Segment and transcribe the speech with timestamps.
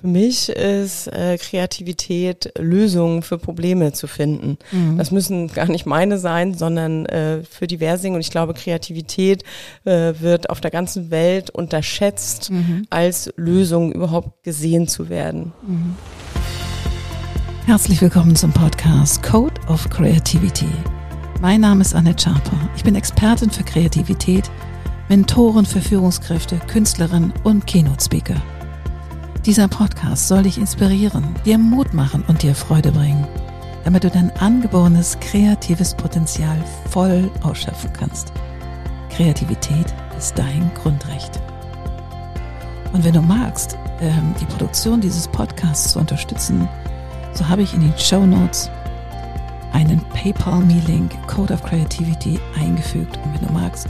[0.00, 4.56] Für mich ist äh, Kreativität, Lösungen für Probleme zu finden.
[4.72, 4.96] Mhm.
[4.96, 8.14] Das müssen gar nicht meine sein, sondern äh, für Diversing.
[8.14, 9.44] Und ich glaube, Kreativität
[9.84, 12.86] äh, wird auf der ganzen Welt unterschätzt, mhm.
[12.88, 15.52] als Lösung überhaupt gesehen zu werden.
[15.66, 15.96] Mhm.
[17.66, 20.68] Herzlich willkommen zum Podcast Code of Creativity.
[21.42, 22.56] Mein Name ist Annette Schaper.
[22.74, 24.50] Ich bin Expertin für Kreativität,
[25.10, 28.40] Mentorin für Führungskräfte, Künstlerin und Keynote-Speaker.
[29.46, 33.26] Dieser Podcast soll dich inspirieren, dir Mut machen und dir Freude bringen,
[33.84, 38.34] damit du dein angeborenes kreatives Potenzial voll ausschöpfen kannst.
[39.08, 39.86] Kreativität
[40.18, 41.40] ist dein Grundrecht.
[42.92, 46.68] Und wenn du magst, ähm, die Produktion dieses Podcasts zu unterstützen,
[47.32, 48.68] so habe ich in den Show Notes
[49.72, 53.18] einen PayPal-Me-Link Code of Creativity eingefügt.
[53.24, 53.88] Und wenn du magst,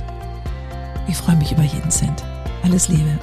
[1.09, 2.23] ich freue mich über jeden Cent.
[2.63, 3.19] Alles Liebe.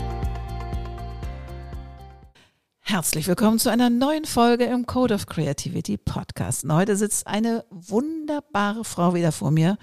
[2.89, 6.63] Herzlich willkommen zu einer neuen Folge im Code of Creativity Podcast.
[6.63, 9.77] Und heute sitzt eine wunderbare Frau wieder vor mir,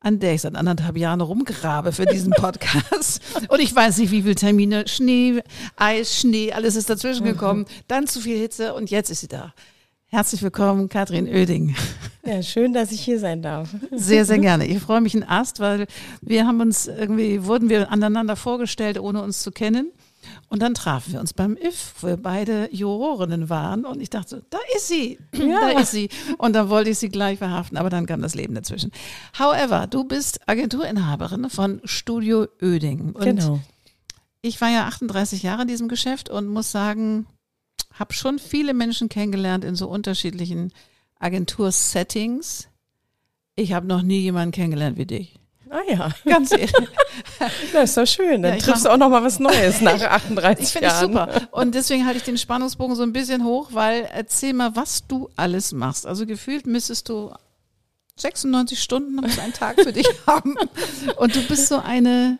[0.00, 3.20] an der ich seit anderthalb Jahren rumgrabe für diesen Podcast.
[3.48, 5.42] Und ich weiß nicht, wie viele Termine, Schnee,
[5.76, 7.66] Eis, Schnee, alles ist dazwischen gekommen.
[7.86, 9.52] Dann zu viel Hitze und jetzt ist sie da.
[10.06, 11.76] Herzlich willkommen, Katrin Oeding.
[12.24, 13.68] Ja, schön, dass ich hier sein darf.
[13.90, 14.64] Sehr, sehr gerne.
[14.64, 15.86] Ich freue mich ein Ast, weil
[16.22, 19.92] wir haben uns irgendwie, wurden wir aneinander vorgestellt, ohne uns zu kennen.
[20.52, 23.86] Und dann trafen wir uns beim IF, wo wir beide Jurorinnen waren.
[23.86, 25.72] Und ich dachte, so, da ist sie, ja.
[25.72, 26.10] da ist sie.
[26.36, 28.92] Und dann wollte ich sie gleich verhaften, aber dann kam das Leben dazwischen.
[29.38, 33.12] However, du bist Agenturinhaberin von Studio Oeding.
[33.12, 33.60] Und genau.
[34.42, 37.24] Ich war ja 38 Jahre in diesem Geschäft und muss sagen,
[37.94, 40.70] habe schon viele Menschen kennengelernt in so unterschiedlichen
[41.18, 42.68] Agentursettings.
[43.54, 45.40] Ich habe noch nie jemanden kennengelernt wie dich.
[45.72, 46.70] Ah ja, ganz ehrlich.
[47.72, 48.42] das ist doch schön.
[48.42, 50.94] Dann ja, triffst du auch noch mal was Neues nach 38 ich, ich Jahren.
[50.94, 51.48] Ich super.
[51.50, 55.30] Und deswegen halte ich den Spannungsbogen so ein bisschen hoch, weil erzähl mal, was du
[55.34, 56.06] alles machst.
[56.06, 57.32] Also gefühlt müsstest du
[58.16, 60.56] 96 Stunden muss ein Tag für dich haben.
[61.16, 62.38] Und du bist so eine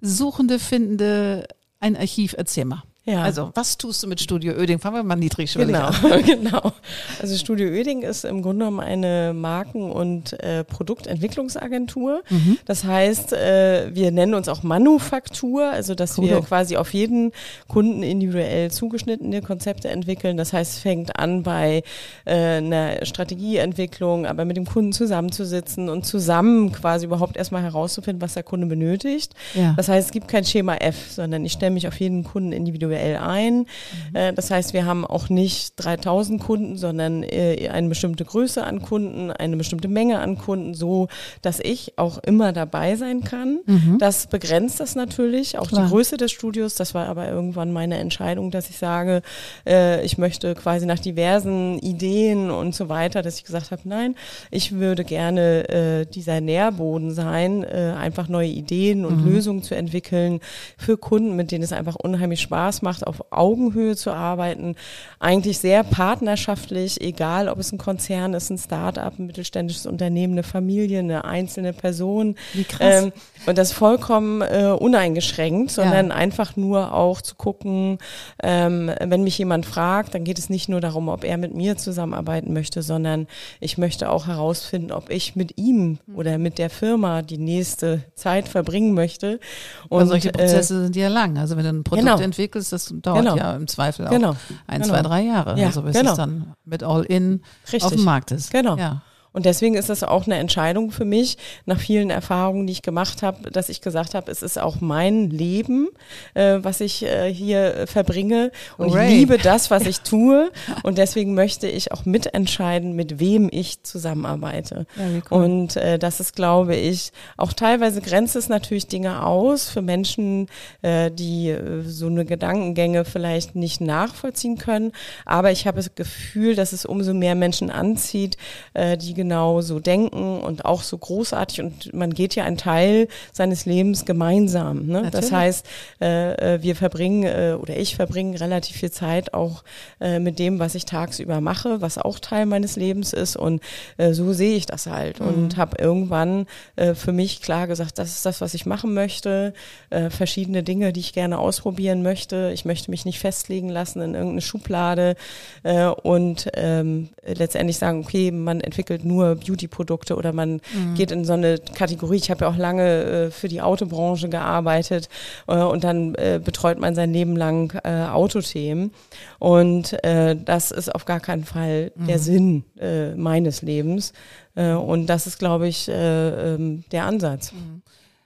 [0.00, 1.46] suchende, findende,
[1.78, 2.34] ein Archiv.
[2.36, 2.82] Erzähl mal.
[3.06, 3.22] Ja.
[3.22, 4.78] Also, was tust du mit Studio Öding?
[4.78, 6.24] Fangen wir mal niedrigschwellig genau, an.
[6.24, 6.72] Genau.
[7.20, 12.22] Also Studio Öding ist im Grunde genommen eine Marken- und äh, Produktentwicklungsagentur.
[12.30, 12.58] Mhm.
[12.64, 16.30] Das heißt, äh, wir nennen uns auch Manufaktur, also dass cool.
[16.30, 17.32] wir quasi auf jeden
[17.68, 20.38] Kunden individuell zugeschnittene Konzepte entwickeln.
[20.38, 21.82] Das heißt, es fängt an bei
[22.24, 28.32] äh, einer Strategieentwicklung, aber mit dem Kunden zusammenzusitzen und zusammen quasi überhaupt erstmal herauszufinden, was
[28.32, 29.34] der Kunde benötigt.
[29.52, 29.74] Ja.
[29.76, 32.93] Das heißt, es gibt kein Schema F, sondern ich stelle mich auf jeden Kunden individuell
[32.94, 33.54] individuell ein.
[33.58, 33.66] Mhm.
[34.14, 38.82] Äh, das heißt, wir haben auch nicht 3000 Kunden, sondern äh, eine bestimmte Größe an
[38.82, 41.08] Kunden, eine bestimmte Menge an Kunden, so
[41.42, 43.60] dass ich auch immer dabei sein kann.
[43.66, 43.98] Mhm.
[43.98, 45.84] Das begrenzt das natürlich, auch Klar.
[45.84, 46.74] die Größe des Studios.
[46.74, 49.22] Das war aber irgendwann meine Entscheidung, dass ich sage,
[49.66, 54.14] äh, ich möchte quasi nach diversen Ideen und so weiter, dass ich gesagt habe, nein,
[54.50, 59.32] ich würde gerne dieser Nährboden sein, einfach neue Ideen und mhm.
[59.32, 60.40] Lösungen zu entwickeln
[60.76, 64.76] für Kunden, mit denen es einfach unheimlich Spaß macht, auf Augenhöhe zu arbeiten,
[65.18, 70.44] eigentlich sehr partnerschaftlich, egal ob es ein Konzern ist, ein Start-up, ein mittelständisches Unternehmen, eine
[70.44, 72.36] Familie, eine einzelne Person.
[72.52, 73.04] Wie krass.
[73.04, 73.12] Ähm,
[73.46, 76.14] und das vollkommen äh, uneingeschränkt, sondern ja.
[76.14, 77.98] einfach nur auch zu gucken,
[78.42, 81.76] ähm, wenn mich jemand fragt, dann geht es nicht nur darum, ob er mit mir
[81.76, 83.26] zusammenarbeiten möchte, sondern
[83.60, 88.48] ich möchte auch herausfinden, ob ich mit ihm oder mit der Firma die nächste Zeit
[88.48, 89.40] verbringen möchte.
[89.88, 91.38] Und Aber solche Prozesse äh, sind ja lang.
[91.38, 92.20] Also wenn du ein Produkt genau.
[92.20, 93.36] entwickelst, das dauert genau.
[93.36, 94.36] ja im Zweifel auch genau.
[94.66, 94.92] ein, genau.
[94.92, 95.58] zwei, drei Jahre.
[95.58, 96.10] Ja, also bis genau.
[96.10, 97.42] es dann mit All-In
[97.80, 98.50] auf dem Markt ist.
[98.50, 98.76] Genau.
[98.76, 99.02] Ja.
[99.34, 101.36] Und deswegen ist das auch eine Entscheidung für mich,
[101.66, 105.28] nach vielen Erfahrungen, die ich gemacht habe, dass ich gesagt habe, es ist auch mein
[105.28, 105.88] Leben,
[106.34, 108.52] äh, was ich äh, hier verbringe.
[108.78, 109.08] Und Hooray.
[109.08, 110.52] ich liebe das, was ich tue.
[110.84, 114.86] Und deswegen möchte ich auch mitentscheiden, mit wem ich zusammenarbeite.
[114.96, 115.44] Ja, cool.
[115.44, 120.46] Und äh, das ist, glaube ich, auch teilweise grenzt es natürlich Dinge aus für Menschen,
[120.82, 124.92] äh, die äh, so eine Gedankengänge vielleicht nicht nachvollziehen können.
[125.24, 128.36] Aber ich habe das Gefühl, dass es umso mehr Menschen anzieht,
[128.74, 133.08] äh, die genau so denken und auch so großartig und man geht ja einen Teil
[133.32, 134.86] seines Lebens gemeinsam.
[134.86, 135.08] Ne?
[135.10, 135.66] Das heißt,
[136.02, 139.64] äh, äh, wir verbringen äh, oder ich verbringe relativ viel Zeit auch
[139.98, 143.62] äh, mit dem, was ich tagsüber mache, was auch Teil meines Lebens ist und
[143.96, 145.26] äh, so sehe ich das halt mhm.
[145.28, 149.54] und habe irgendwann äh, für mich klar gesagt, das ist das, was ich machen möchte,
[149.88, 152.50] äh, verschiedene Dinge, die ich gerne ausprobieren möchte.
[152.52, 155.16] Ich möchte mich nicht festlegen lassen in irgendeine Schublade
[155.62, 160.94] äh, und ähm, letztendlich sagen, okay, man entwickelt nur nur Beauty-Produkte oder man mhm.
[160.94, 162.16] geht in so eine Kategorie.
[162.16, 165.08] Ich habe ja auch lange äh, für die Autobranche gearbeitet
[165.46, 168.92] äh, und dann äh, betreut man sein Leben lang äh, Autothemen.
[169.38, 172.06] Und äh, das ist auf gar keinen Fall mhm.
[172.06, 174.12] der Sinn äh, meines Lebens.
[174.54, 177.52] Äh, und das ist, glaube ich, äh, äh, der Ansatz.
[177.52, 177.82] Mhm.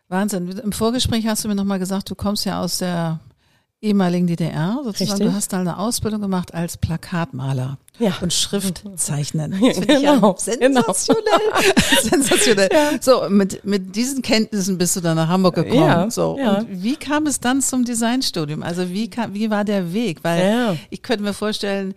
[0.08, 0.49] Wahnsinn.
[0.49, 3.20] Im Vorgespräch hast du mir nochmal gesagt, du kommst ja aus der
[3.81, 5.13] ehemaligen DDR, sozusagen.
[5.13, 5.27] Richtig.
[5.29, 8.17] Du hast da eine Ausbildung gemacht als Plakatmaler ja.
[8.21, 9.53] und Schriftzeichnen.
[9.61, 10.01] Das genau.
[10.01, 11.23] Ja sensationell.
[11.55, 12.01] Genau.
[12.03, 12.69] sensationell.
[12.73, 12.91] Ja.
[13.01, 15.81] So, mit, mit diesen Kenntnissen bist du dann nach Hamburg gekommen.
[15.81, 16.11] Ja.
[16.11, 16.37] So.
[16.39, 16.59] Ja.
[16.59, 18.63] Und wie kam es dann zum Designstudium?
[18.63, 20.25] Also wie, kam, wie war der Weg?
[20.25, 21.95] Weil ich könnte mir vorstellen,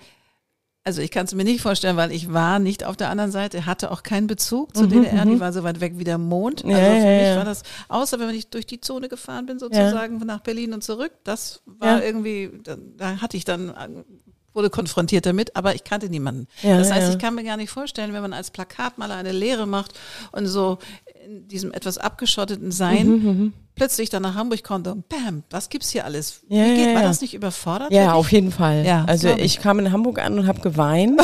[0.83, 3.65] also ich kann es mir nicht vorstellen, weil ich war nicht auf der anderen Seite,
[3.65, 5.39] hatte auch keinen Bezug zur mhm, DDR, die mhm.
[5.39, 6.65] war so weit weg wie der Mond.
[6.65, 7.37] Also ja, für mich ja.
[7.37, 10.25] war das, außer wenn ich durch die Zone gefahren bin, sozusagen ja.
[10.25, 13.73] nach Berlin und zurück, das war irgendwie, da, da, hatte ich dann,
[14.53, 16.47] wurde konfrontiert damit, aber ich kannte niemanden.
[16.63, 19.93] das heißt, ich kann mir gar nicht vorstellen, wenn man als Plakatmaler eine Lehre macht
[20.31, 20.79] und so
[21.25, 25.69] in diesem etwas abgeschotteten Sein mhm, mhm plötzlich dann nach Hamburg kommt und bam, was
[25.69, 26.41] gibt's hier alles?
[26.49, 27.91] Ja, Wie geht, ja, war das nicht überfordert?
[27.91, 28.85] Ja, auf jeden Fall.
[28.85, 29.39] Ja, also ich.
[29.39, 31.19] ich kam in Hamburg an und habe geweint.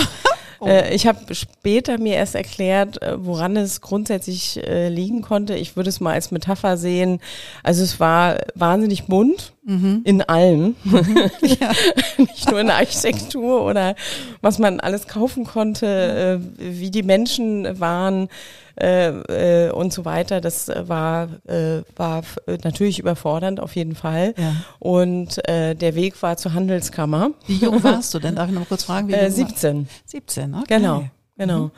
[0.60, 0.68] Oh.
[0.92, 5.54] Ich habe später mir erst erklärt, äh, woran es grundsätzlich äh, liegen konnte.
[5.56, 7.20] Ich würde es mal als Metapher sehen.
[7.62, 10.02] Also es war wahnsinnig bunt mhm.
[10.04, 11.30] in allem, mhm.
[11.44, 11.72] ja.
[12.18, 13.96] nicht nur in der Architektur oder
[14.42, 18.28] was man alles kaufen konnte, wie die Menschen waren
[18.80, 20.42] äh, äh, und so weiter.
[20.42, 22.24] Das äh, war, äh, war
[22.64, 24.34] natürlich überfordernd auf jeden Fall.
[24.38, 24.56] Ja.
[24.80, 27.32] Und äh, der Weg war zur Handelskammer.
[27.48, 28.36] Wie jung warst du denn?
[28.38, 29.08] Darf ich noch kurz fragen?
[29.08, 29.88] Wie äh, 17.
[30.06, 30.64] 17, okay.
[30.68, 31.04] Genau,
[31.38, 31.60] genau.
[31.60, 31.72] Mhm.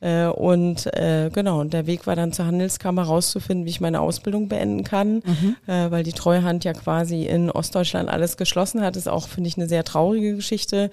[0.00, 4.00] Äh, und äh, genau, und der Weg war dann zur Handelskammer rauszufinden, wie ich meine
[4.00, 5.56] Ausbildung beenden kann, mhm.
[5.66, 8.96] äh, weil die Treuhand ja quasi in Ostdeutschland alles geschlossen hat.
[8.96, 10.90] Das ist auch, finde ich, eine sehr traurige Geschichte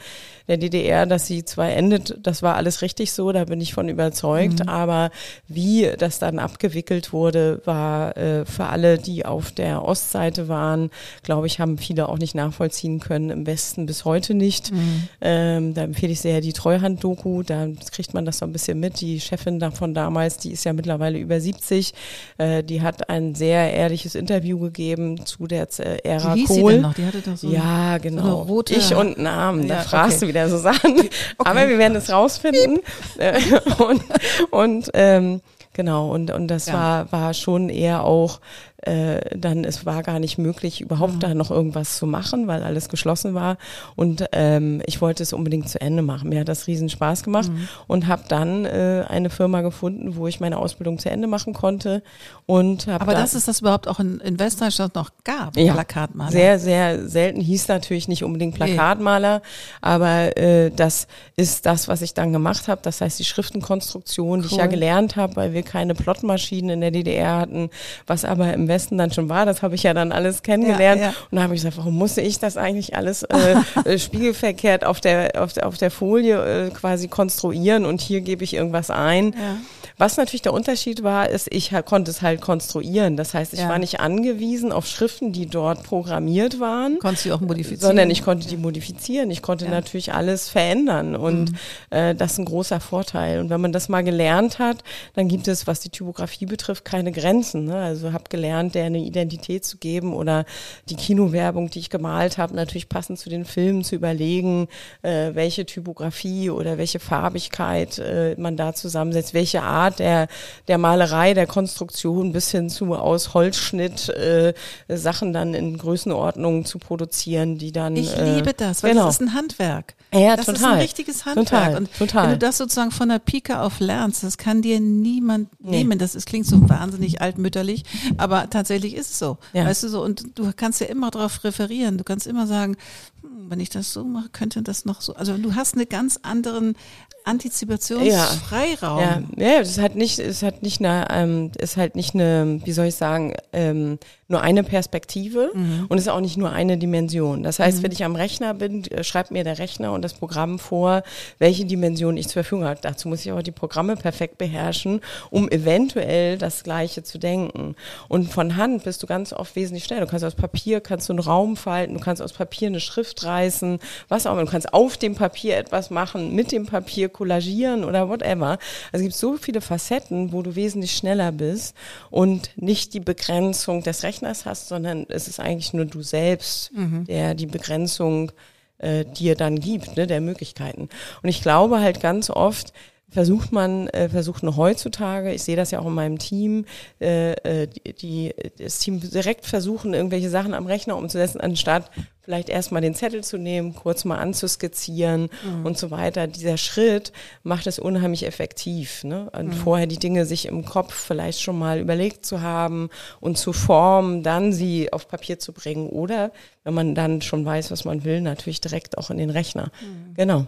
[0.47, 3.89] der DDR, dass sie zwar endet, das war alles richtig so, da bin ich von
[3.89, 4.69] überzeugt, mhm.
[4.69, 5.11] aber
[5.47, 10.91] wie das dann abgewickelt wurde, war äh, für alle, die auf der Ostseite waren,
[11.23, 14.71] glaube ich, haben viele auch nicht nachvollziehen können, im Westen bis heute nicht.
[14.71, 15.07] Mhm.
[15.19, 18.92] Ähm, da empfehle ich sehr die Treuhand-Doku, da kriegt man das so ein bisschen mit
[18.93, 21.93] die Chefin davon damals, die ist ja mittlerweile über 70,
[22.37, 26.55] äh, die hat ein sehr ehrliches Interview gegeben zu der äh, Ära Wie Kohl.
[26.55, 26.93] Sie denn noch?
[26.93, 28.23] Die hatte doch so ja, genau.
[28.23, 30.25] So rote ich und Namen, ja, da fragst okay.
[30.25, 30.93] du wieder so Sachen.
[30.93, 31.09] Okay.
[31.37, 32.79] Aber wir werden es rausfinden.
[33.17, 33.39] Äh,
[33.79, 34.03] und
[34.51, 35.41] und ähm,
[35.73, 36.73] genau, und, und das ja.
[36.73, 38.39] war, war schon eher auch
[38.85, 41.19] äh, dann es war gar nicht möglich, überhaupt mhm.
[41.19, 43.57] da noch irgendwas zu machen, weil alles geschlossen war.
[43.95, 46.29] Und ähm, ich wollte es unbedingt zu Ende machen.
[46.29, 47.67] Mir hat das riesen Spaß gemacht mhm.
[47.87, 52.03] und habe dann äh, eine Firma gefunden, wo ich meine Ausbildung zu Ende machen konnte.
[52.45, 56.31] Und Aber da dass es das überhaupt auch in, in Westdeutschland noch gab, ja, Plakatmaler.
[56.31, 59.43] Sehr, sehr selten hieß natürlich nicht unbedingt Plakatmaler, nee.
[59.81, 61.07] aber äh, das
[61.37, 62.81] ist das, was ich dann gemacht habe.
[62.83, 64.41] Das heißt, die Schriftenkonstruktion, cool.
[64.41, 67.69] die ich ja gelernt habe, weil wir keine Plotmaschinen in der DDR hatten,
[68.07, 69.45] was aber im Westen dann schon war.
[69.45, 70.99] Das habe ich ja dann alles kennengelernt.
[70.99, 71.13] Ja, ja.
[71.29, 73.55] Und da habe ich gesagt, warum musste ich das eigentlich alles äh,
[73.85, 78.43] äh, spiegelverkehrt auf der, auf der, auf der Folie äh, quasi konstruieren und hier gebe
[78.43, 79.33] ich irgendwas ein.
[79.33, 79.57] Ja.
[79.97, 83.15] Was natürlich der Unterschied war, ist, ich konnte es halt konstruieren.
[83.15, 86.97] Das heißt, ich war nicht angewiesen auf Schriften, die dort programmiert waren.
[86.99, 87.81] Konntest du auch modifizieren?
[87.81, 89.29] Sondern ich konnte die modifizieren.
[89.29, 91.57] Ich konnte natürlich alles verändern und mhm.
[91.91, 93.39] äh, das ist ein großer Vorteil.
[93.39, 94.83] Und wenn man das mal gelernt hat,
[95.13, 97.65] dann gibt es, was die Typografie betrifft, keine Grenzen.
[97.65, 97.75] Ne?
[97.75, 100.45] Also habe gelernt, der eine Identität zu geben oder
[100.89, 104.67] die Kinowerbung, die ich gemalt habe, natürlich passend zu den Filmen zu überlegen,
[105.01, 110.27] äh, welche Typografie oder welche Farbigkeit äh, man da zusammensetzt, welche Art Art der,
[110.67, 114.53] der Malerei, der Konstruktion bis hin zu aus Holzschnitt äh,
[114.87, 117.95] Sachen dann in Größenordnungen zu produzieren, die dann.
[117.95, 119.05] Ich äh, liebe das, weil genau.
[119.05, 119.95] das ist ein Handwerk.
[120.13, 120.55] Ja, das total.
[120.55, 121.47] ist ein richtiges Handwerk.
[121.47, 122.23] Total, und total.
[122.23, 125.77] wenn du das sozusagen von der Pike auf lernst, das kann dir niemand nee.
[125.77, 125.99] nehmen.
[125.99, 127.83] Das ist, klingt so wahnsinnig altmütterlich,
[128.17, 129.37] aber tatsächlich ist es so.
[129.53, 129.65] Ja.
[129.65, 131.97] Weißt du so, und du kannst ja immer darauf referieren.
[131.97, 132.77] Du kannst immer sagen,
[133.21, 135.15] hm, wenn ich das so mache, könnte das noch so.
[135.15, 136.75] Also du hast einen ganz anderen
[137.23, 138.99] Antizipationsfreiraum.
[138.99, 142.59] Ja, ja, ja, es hat nicht, es hat nicht eine, ähm, ist halt nicht eine,
[142.63, 145.85] wie soll ich sagen, ähm, nur eine Perspektive mhm.
[145.89, 147.43] und es ist auch nicht nur eine Dimension.
[147.43, 147.83] Das heißt, mhm.
[147.83, 151.03] wenn ich am Rechner bin, äh, schreibt mir der Rechner und das Programm vor,
[151.39, 152.79] welche Dimension ich zur Verfügung habe.
[152.81, 157.75] Dazu muss ich aber die Programme perfekt beherrschen, um eventuell das Gleiche zu denken.
[158.07, 160.01] Und von Hand bist du ganz oft wesentlich schneller.
[160.01, 163.23] Du kannst aus Papier, kannst du einen Raum falten, du kannst aus Papier eine Schrift
[163.23, 164.45] reißen, was auch immer.
[164.45, 168.57] Du kannst auf dem Papier etwas machen, mit dem Papier kollagieren oder whatever.
[168.91, 171.75] Also es gibt so viele Facetten, wo du wesentlich schneller bist
[172.09, 177.05] und nicht die Begrenzung des Rechners hast, sondern es ist eigentlich nur du selbst, mhm.
[177.05, 178.31] der die Begrenzung
[178.79, 180.89] äh, dir dann gibt, ne, der Möglichkeiten.
[181.21, 182.73] Und ich glaube halt ganz oft,
[183.13, 186.65] versucht man, äh, versucht man heutzutage, ich sehe das ja auch in meinem Team,
[186.99, 191.91] äh, äh, die, die, das Team direkt versuchen, irgendwelche Sachen am Rechner umzusetzen, anstatt
[192.23, 195.65] vielleicht erstmal den Zettel zu nehmen, kurz mal anzuskizzieren mhm.
[195.65, 196.25] und so weiter.
[196.25, 197.11] Dieser Schritt
[197.43, 199.03] macht es unheimlich effektiv.
[199.03, 199.29] Ne?
[199.31, 199.53] Und mhm.
[199.53, 202.89] vorher die Dinge sich im Kopf vielleicht schon mal überlegt zu haben
[203.19, 205.89] und zu formen, dann sie auf Papier zu bringen.
[205.89, 206.31] Oder
[206.63, 209.71] wenn man dann schon weiß, was man will, natürlich direkt auch in den Rechner.
[209.81, 210.13] Mhm.
[210.15, 210.47] Genau.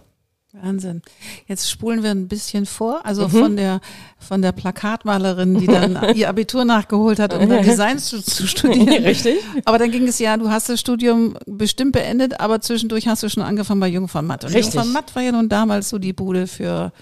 [0.62, 1.02] Wahnsinn.
[1.46, 3.30] Jetzt spulen wir ein bisschen vor, also mhm.
[3.30, 3.80] von der
[4.18, 8.88] von der Plakatmalerin, die dann ihr Abitur nachgeholt hat, um dann Design zu, zu studieren.
[9.04, 9.38] Richtig.
[9.64, 13.28] Aber dann ging es ja, du hast das Studium bestimmt beendet, aber zwischendurch hast du
[13.28, 14.44] schon angefangen bei Jung von Matt.
[14.44, 14.74] Und Richtig.
[14.74, 16.92] Jung von Matt war ja nun damals so die Bude für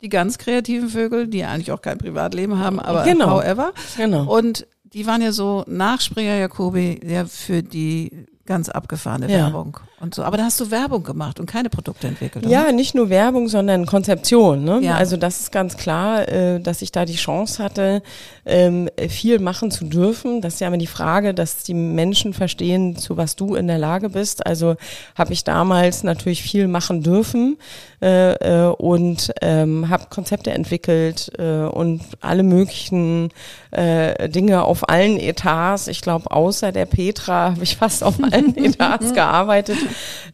[0.00, 3.38] die ganz kreativen Vögel, die eigentlich auch kein Privatleben haben, aber genau.
[3.38, 3.72] however.
[3.96, 4.24] Genau.
[4.24, 9.38] Und die waren ja so nach Springer Jacobi, der für die ganz abgefahrene ja.
[9.38, 10.24] Werbung und so.
[10.24, 12.44] Aber da hast du Werbung gemacht und keine Produkte entwickelt.
[12.44, 12.52] Oder?
[12.52, 14.64] Ja, nicht nur Werbung, sondern Konzeption.
[14.64, 14.80] Ne?
[14.82, 14.96] Ja.
[14.96, 18.02] Also das ist ganz klar, äh, dass ich da die Chance hatte,
[18.44, 20.40] ähm, viel machen zu dürfen.
[20.40, 23.78] Das ist ja immer die Frage, dass die Menschen verstehen, zu was du in der
[23.78, 24.44] Lage bist.
[24.44, 24.74] Also
[25.14, 27.58] habe ich damals natürlich viel machen dürfen
[28.02, 33.30] äh, äh, und ähm, habe Konzepte entwickelt äh, und alle möglichen
[33.70, 35.86] äh, Dinge auf allen Etats.
[35.86, 39.78] Ich glaube, außer der Petra habe ich fast auf allen Etats gearbeitet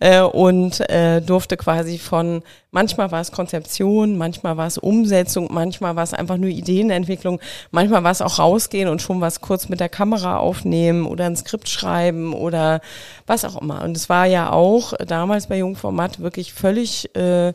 [0.00, 2.42] äh, und äh, durfte quasi von
[2.78, 7.40] Manchmal war es Konzeption, manchmal war es Umsetzung, manchmal war es einfach nur Ideenentwicklung,
[7.72, 11.34] manchmal war es auch rausgehen und schon was kurz mit der Kamera aufnehmen oder ein
[11.34, 12.80] Skript schreiben oder
[13.26, 13.82] was auch immer.
[13.82, 17.54] Und es war ja auch damals bei Jungformat wirklich völlig äh, äh,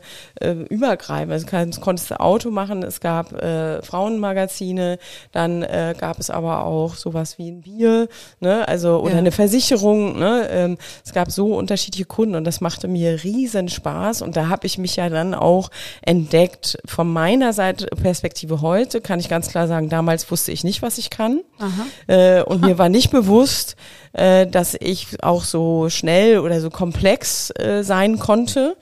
[0.68, 1.32] übergreifend.
[1.32, 4.98] Also du konntest du Auto machen, es gab äh, Frauenmagazine,
[5.32, 8.08] dann äh, gab es aber auch sowas wie ein Bier,
[8.40, 8.68] ne?
[8.68, 9.18] also oder ja.
[9.20, 10.18] eine Versicherung.
[10.18, 10.48] Ne?
[10.50, 14.66] Ähm, es gab so unterschiedliche Kunden und das machte mir riesen Spaß und da habe
[14.66, 15.70] ich mich ja dann auch
[16.02, 16.76] entdeckt.
[16.84, 20.98] Von meiner Seite Perspektive heute kann ich ganz klar sagen, damals wusste ich nicht, was
[20.98, 21.40] ich kann.
[22.06, 23.76] Äh, und mir war nicht bewusst,
[24.14, 28.76] äh, dass ich auch so schnell oder so komplex äh, sein konnte,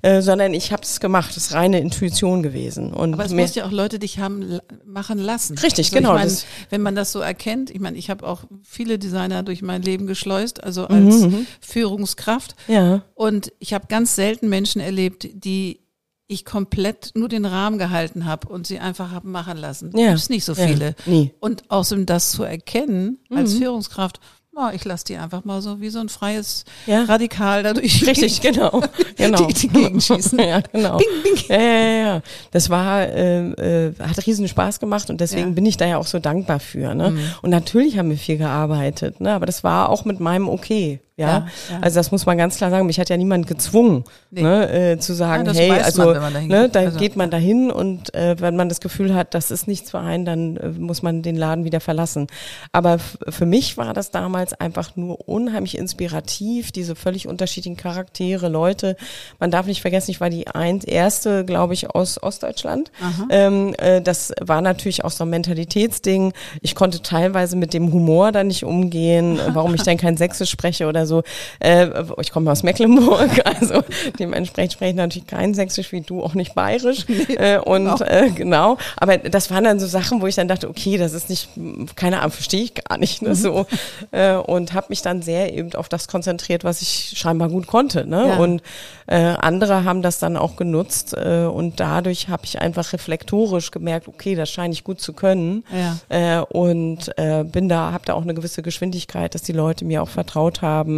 [0.00, 1.36] äh, sondern ich habe es gemacht.
[1.36, 2.94] Das ist reine Intuition gewesen.
[2.94, 5.58] Und Aber es muss ja auch Leute dich haben machen lassen.
[5.58, 6.16] Richtig, also genau.
[6.16, 6.36] Ich mein,
[6.70, 10.06] wenn man das so erkennt, ich meine, ich habe auch viele Designer durch mein Leben
[10.06, 11.46] geschleust, also als mhm, mhm.
[11.60, 12.56] Führungskraft.
[12.66, 13.02] Ja.
[13.14, 15.80] Und ich habe ganz selten Menschen erlebt, die
[16.28, 19.92] ich komplett nur den Rahmen gehalten habe und sie einfach haben machen lassen.
[19.96, 20.14] Ja.
[20.14, 20.94] Gibt nicht so viele.
[21.04, 21.32] Ja, nie.
[21.40, 23.58] Und außerdem das zu erkennen als mhm.
[23.58, 24.20] Führungskraft,
[24.58, 27.04] oh, ich lasse die einfach mal so wie so ein freies ja.
[27.04, 28.06] Radikal dadurch.
[28.06, 28.82] Richtig, genau.
[29.16, 29.46] genau.
[29.46, 30.38] Die, die gegenschießen.
[30.38, 30.98] ja, genau.
[30.98, 31.44] Bing, bing.
[31.48, 32.22] Ja, ja, ja.
[32.50, 35.54] Das war, äh, äh, hat riesen Spaß gemacht und deswegen ja.
[35.54, 36.94] bin ich da ja auch so dankbar für.
[36.94, 37.10] Ne?
[37.10, 37.20] Mhm.
[37.42, 39.32] Und natürlich haben wir viel gearbeitet, ne?
[39.32, 41.00] aber das war auch mit meinem Okay.
[41.18, 41.48] Ja?
[41.68, 42.86] ja, also das muss man ganz klar sagen.
[42.86, 44.42] Mich hat ja niemand gezwungen, nee.
[44.42, 48.14] ne, äh, zu sagen, ja, hey, also man, ne, da also, geht man dahin und
[48.14, 51.22] äh, wenn man das Gefühl hat, das ist nichts für einen, dann äh, muss man
[51.22, 52.28] den Laden wieder verlassen.
[52.70, 58.96] Aber für mich war das damals einfach nur unheimlich inspirativ, diese völlig unterschiedlichen Charaktere, Leute.
[59.40, 62.92] Man darf nicht vergessen, ich war die ein, erste, glaube ich, aus Ostdeutschland.
[63.30, 66.32] Ähm, äh, das war natürlich auch so ein Mentalitätsding.
[66.62, 70.86] Ich konnte teilweise mit dem Humor da nicht umgehen, warum ich denn kein Sächsisch spreche
[70.86, 71.22] oder so.
[71.58, 71.88] Äh,
[72.20, 73.82] ich komme aus Mecklenburg, also
[74.18, 77.06] dementsprechend spreche ich natürlich kein Sächsisch wie du, auch nicht bayerisch.
[77.28, 78.04] äh, und genau.
[78.04, 81.28] Äh, genau, aber das waren dann so Sachen, wo ich dann dachte, okay, das ist
[81.30, 81.48] nicht,
[81.96, 83.22] keine Ahnung, verstehe ich gar nicht.
[83.22, 83.34] Ne, mhm.
[83.34, 83.66] so
[84.12, 88.06] äh, Und habe mich dann sehr eben auf das konzentriert, was ich scheinbar gut konnte.
[88.06, 88.28] Ne?
[88.28, 88.36] Ja.
[88.36, 88.62] Und
[89.06, 94.08] äh, andere haben das dann auch genutzt äh, und dadurch habe ich einfach reflektorisch gemerkt,
[94.08, 95.64] okay, das scheine ich gut zu können.
[95.72, 96.40] Ja.
[96.40, 100.02] Äh, und äh, bin da, habe da auch eine gewisse Geschwindigkeit, dass die Leute mir
[100.02, 100.97] auch vertraut haben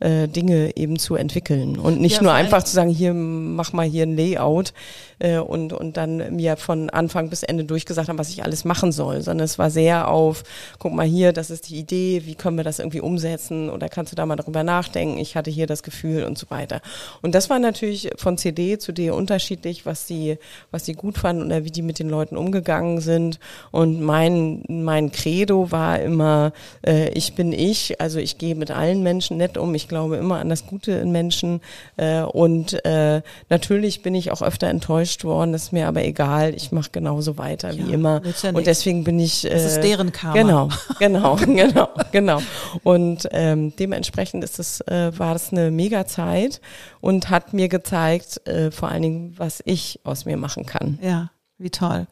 [0.00, 1.78] äh, Dinge eben zu entwickeln.
[1.78, 4.72] Und nicht ja, nur einfach zu sagen, hier mach mal hier ein Layout
[5.18, 8.92] äh, und, und dann mir von Anfang bis Ende durchgesagt haben, was ich alles machen
[8.92, 10.44] soll, sondern es war sehr auf,
[10.78, 14.12] guck mal hier, das ist die Idee, wie können wir das irgendwie umsetzen oder kannst
[14.12, 16.80] du da mal darüber nachdenken, ich hatte hier das Gefühl und so weiter.
[17.22, 20.38] Und das war natürlich von CD zu D unterschiedlich, was die,
[20.70, 23.38] was die gut fanden oder wie die mit den Leuten umgegangen sind.
[23.70, 26.52] Und mein, mein Credo war immer,
[26.86, 30.38] äh, ich bin ich, also ich gehe mit allen Menschen nett um, ich glaube immer
[30.38, 31.60] an das Gute in Menschen
[31.96, 36.72] äh, und äh, natürlich bin ich auch öfter enttäuscht, worden, ist mir aber egal, ich
[36.72, 38.22] mache genauso weiter ja, wie immer.
[38.42, 39.44] Ja und deswegen bin ich.
[39.44, 40.34] Äh, das ist deren Karma.
[40.34, 40.68] Genau,
[40.98, 42.40] genau, genau, genau.
[42.82, 46.60] Und ähm, dementsprechend ist es, äh, war das eine mega Zeit
[47.00, 50.98] und hat mir gezeigt, äh, vor allen Dingen, was ich aus mir machen kann.
[51.02, 51.30] Ja.
[51.58, 52.06] Wie toll.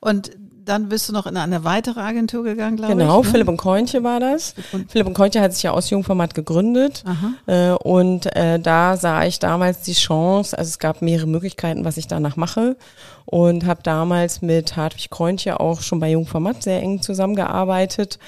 [0.00, 0.30] Und
[0.68, 3.08] dann bist du noch in eine weitere Agentur gegangen, glaube genau, ich.
[3.08, 3.30] Genau, ne?
[3.30, 4.54] Philipp und Kointje war das.
[4.72, 7.04] Und Philipp und Kointje hat sich ja aus Jungformat gegründet.
[7.46, 11.96] Äh, und äh, da sah ich damals die Chance, also es gab mehrere Möglichkeiten, was
[11.96, 12.76] ich danach mache.
[13.24, 18.18] Und habe damals mit Hartwig Kointje auch schon bei Jungformat sehr eng zusammengearbeitet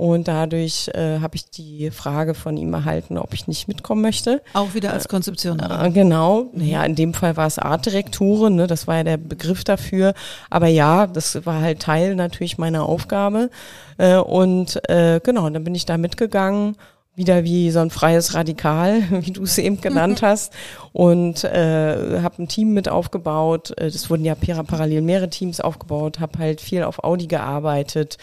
[0.00, 4.40] und dadurch äh, habe ich die Frage von ihm erhalten, ob ich nicht mitkommen möchte.
[4.54, 5.78] Auch wieder als Konzeptionerin.
[5.78, 6.46] Äh, genau.
[6.54, 10.14] Naja, in dem Fall war es Artdirektorin, ne, das war ja der Begriff dafür.
[10.48, 13.50] Aber ja, das war halt Teil natürlich meiner Aufgabe.
[13.98, 16.76] Äh, und äh, genau, dann bin ich da mitgegangen
[17.16, 20.54] wieder wie so ein freies Radikal, wie du es eben genannt hast,
[20.92, 23.76] und äh, habe ein Team mit aufgebaut.
[23.76, 28.16] Äh, das wurden ja parallel mehrere Teams aufgebaut, habe halt viel auf Audi gearbeitet,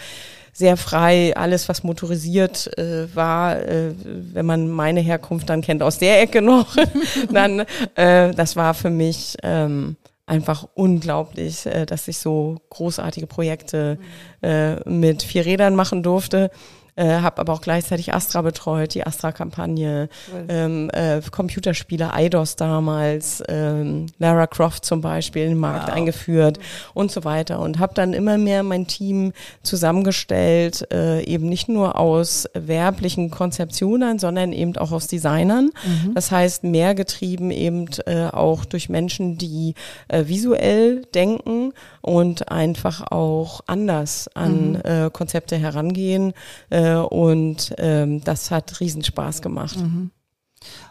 [0.57, 5.99] sehr frei, alles was motorisiert äh, war, äh, wenn man meine Herkunft dann kennt aus
[5.99, 6.75] der Ecke noch,
[7.31, 7.59] dann
[7.93, 13.99] äh, das war für mich ähm, einfach unglaublich, äh, dass ich so großartige Projekte
[14.41, 16.49] äh, mit vier Rädern machen durfte
[16.97, 20.45] äh, habe aber auch gleichzeitig Astra betreut, die Astra-Kampagne, cool.
[20.49, 25.95] ähm, äh, Computerspiele, IDOS damals, ähm, Lara Croft zum Beispiel in den Markt wow.
[25.95, 26.59] eingeführt
[26.95, 31.99] und so weiter und habe dann immer mehr mein Team zusammengestellt, äh, eben nicht nur
[31.99, 35.69] aus werblichen Konzeptionen, sondern eben auch aus Designern.
[35.85, 36.15] Mhm.
[36.15, 39.75] Das heißt, mehr getrieben eben äh, auch durch Menschen, die
[40.07, 44.81] äh, visuell denken und einfach auch anders an mhm.
[44.83, 46.33] äh, Konzepte herangehen.
[46.71, 49.77] Äh, und ähm, das hat Riesenspaß gemacht.
[49.79, 50.11] Mhm.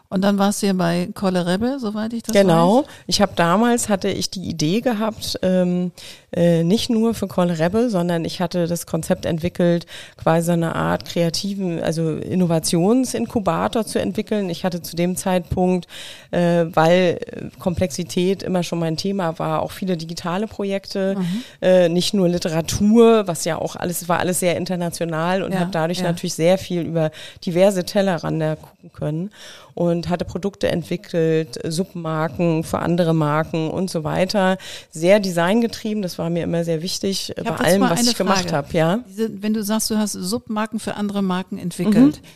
[0.09, 2.79] Und dann warst du ja bei Kolle Rebbe, soweit ich das genau.
[2.79, 2.85] weiß.
[2.85, 2.95] Genau.
[3.07, 5.91] Ich habe damals hatte ich die Idee gehabt, ähm,
[6.33, 9.87] äh, nicht nur für Kolle Rebbe, sondern ich hatte das Konzept entwickelt,
[10.17, 14.49] quasi eine Art kreativen, also Innovationsinkubator zu entwickeln.
[14.49, 15.89] Ich hatte zu dem Zeitpunkt,
[16.31, 17.19] äh, weil
[17.59, 21.43] Komplexität immer schon mein Thema war, auch viele digitale Projekte, mhm.
[21.61, 25.71] äh, nicht nur Literatur, was ja auch alles war, alles sehr international und ja, habe
[25.73, 26.05] dadurch ja.
[26.05, 27.11] natürlich sehr viel über
[27.45, 29.31] diverse Tellerrande gucken können
[29.77, 34.57] und hatte Produkte entwickelt, Submarken für andere Marken und so weiter.
[34.91, 38.31] Sehr designgetrieben, das war mir immer sehr wichtig bei allem, was ich Frage.
[38.31, 38.69] gemacht habe.
[38.73, 39.01] Ja?
[39.07, 42.29] Diese, wenn du sagst, du hast Submarken für andere Marken entwickelt, mhm.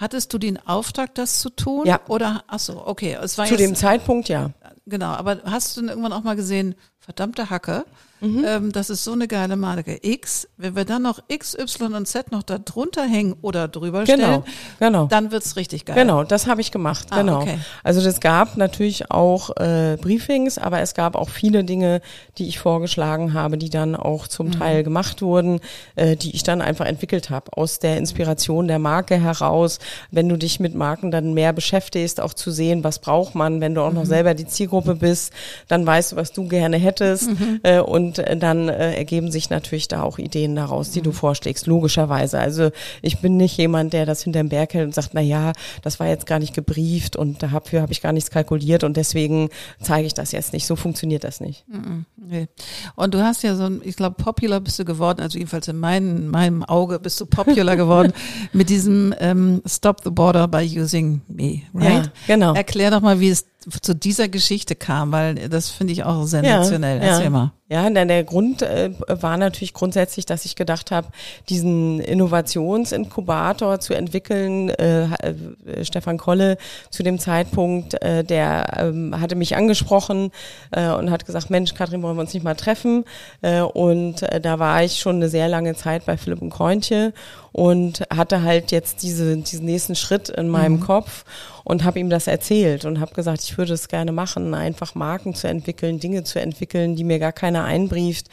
[0.00, 1.84] Hattest du den Auftrag, das zu tun?
[1.84, 1.98] Ja.
[2.06, 3.18] Oder, ach so, okay.
[3.20, 4.52] Es war zu jetzt, dem Zeitpunkt, ja.
[4.86, 7.84] Genau, aber hast du denn irgendwann auch mal gesehen, verdammte Hacke,
[8.20, 8.44] Mhm.
[8.46, 9.98] Ähm, das ist so eine geile Marke.
[10.02, 14.04] X, wenn wir dann noch X, Y und Z noch da drunter hängen oder drüber
[14.04, 14.42] genau, stellen,
[14.78, 15.06] genau.
[15.06, 15.96] dann wird's richtig geil.
[15.96, 17.08] Genau, das habe ich gemacht.
[17.10, 17.42] Ah, genau.
[17.42, 17.58] Okay.
[17.84, 22.00] Also das gab natürlich auch äh, Briefings, aber es gab auch viele Dinge,
[22.38, 24.52] die ich vorgeschlagen habe, die dann auch zum mhm.
[24.52, 25.60] Teil gemacht wurden,
[25.96, 27.56] äh, die ich dann einfach entwickelt habe.
[27.56, 29.78] Aus der Inspiration der Marke heraus,
[30.10, 33.74] wenn du dich mit Marken dann mehr beschäftigst, auch zu sehen, was braucht man, wenn
[33.74, 33.96] du auch mhm.
[33.96, 35.32] noch selber die Zielgruppe bist,
[35.68, 37.30] dann weißt du, was du gerne hättest.
[37.30, 37.60] Mhm.
[37.62, 41.10] Äh, und und äh, dann äh, ergeben sich natürlich da auch Ideen daraus, die du
[41.10, 41.14] mhm.
[41.14, 42.38] vorschlägst, logischerweise.
[42.38, 42.70] Also
[43.02, 46.06] ich bin nicht jemand, der das hinterm Berg hält und sagt, na ja, das war
[46.06, 50.14] jetzt gar nicht gebrieft und dafür habe ich gar nichts kalkuliert und deswegen zeige ich
[50.14, 50.66] das jetzt nicht.
[50.66, 51.64] So funktioniert das nicht.
[51.68, 52.06] Mhm.
[52.16, 52.48] Nee.
[52.96, 55.78] Und du hast ja so ein, ich glaube, popular bist du geworden, also jedenfalls in
[55.78, 58.12] meinem, meinem Auge bist du popular geworden
[58.52, 62.06] mit diesem ähm, Stop the Border by Using Me, right?
[62.06, 62.54] Ja, genau.
[62.54, 63.46] Erklär doch mal, wie es
[63.82, 66.98] zu dieser Geschichte kam, weil das finde ich auch sensationell.
[66.98, 67.30] Ja, Erzähl ja.
[67.30, 67.52] mal.
[67.70, 71.08] Ja, denn der Grund äh, war natürlich grundsätzlich, dass ich gedacht habe,
[71.50, 74.70] diesen Innovationsinkubator zu entwickeln.
[74.70, 76.56] Äh, äh, Stefan Kolle
[76.88, 80.30] zu dem Zeitpunkt, äh, der ähm, hatte mich angesprochen
[80.70, 83.04] äh, und hat gesagt, Mensch, Katrin, wollen wir uns nicht mal treffen?
[83.42, 87.12] Äh, und da war ich schon eine sehr lange Zeit bei Philipp und Kointje
[87.52, 90.80] und hatte halt jetzt diese, diesen nächsten Schritt in meinem mhm.
[90.80, 91.24] Kopf
[91.68, 95.34] und habe ihm das erzählt und habe gesagt, ich würde es gerne machen, einfach Marken
[95.34, 98.28] zu entwickeln, Dinge zu entwickeln, die mir gar keiner einbrieft,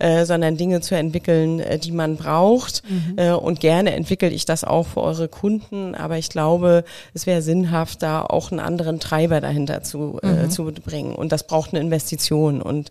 [0.00, 2.82] äh, sondern Dinge zu entwickeln, äh, die man braucht.
[2.88, 3.14] Mhm.
[3.16, 6.82] Äh, und gerne entwickle ich das auch für eure Kunden, aber ich glaube,
[7.14, 10.50] es wäre sinnhaft, da auch einen anderen Treiber dahinter zu, äh, mhm.
[10.50, 11.14] zu bringen.
[11.14, 12.60] Und das braucht eine Investition.
[12.60, 12.90] Und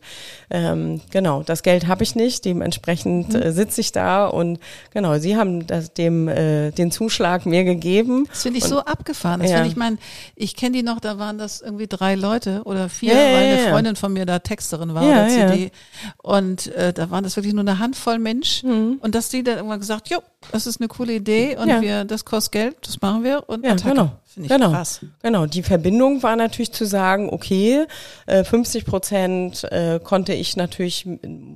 [0.49, 3.41] ähm, genau, das Geld habe ich nicht, dementsprechend mhm.
[3.41, 4.59] äh, sitze ich da und
[4.93, 8.27] genau, Sie haben das, dem äh, den Zuschlag mir gegeben.
[8.29, 9.41] Das finde ich und, so abgefahren.
[9.41, 9.57] Das ja.
[9.57, 9.97] finde ich mein meine,
[10.36, 13.69] ich kenne die noch, da waren das irgendwie drei Leute oder vier, ja, weil eine
[13.69, 15.71] Freundin von mir da Texterin war oder CD.
[16.17, 18.63] Und äh, da waren das wirklich nur eine Handvoll Mensch.
[18.63, 18.99] Mhm.
[19.02, 20.19] Und dass die dann irgendwann gesagt, jo,
[20.52, 23.71] das ist eine coole Idee und wir, das kostet Geld, das machen wir und ja,
[23.71, 23.89] Attacke.
[23.89, 24.12] genau.
[24.39, 24.71] Finde ich genau.
[24.71, 25.02] krass.
[25.21, 27.86] Genau, die Verbindung war natürlich zu sagen, okay,
[28.25, 31.06] 50 äh, Prozent äh, konnte ich natürlich,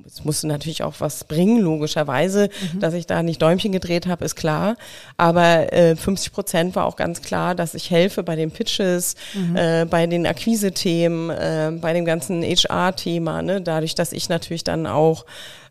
[0.06, 2.80] es musste natürlich auch was bringen, logischerweise, mhm.
[2.80, 4.76] dass ich da nicht Däumchen gedreht habe, ist klar.
[5.16, 5.66] Aber
[5.96, 9.56] 50 Prozent war auch ganz klar, dass ich helfe bei den Pitches, mhm.
[9.56, 13.62] äh, bei den Akquise-Themen, äh, bei dem ganzen HR-Thema, ne?
[13.62, 15.24] dadurch, dass ich natürlich dann auch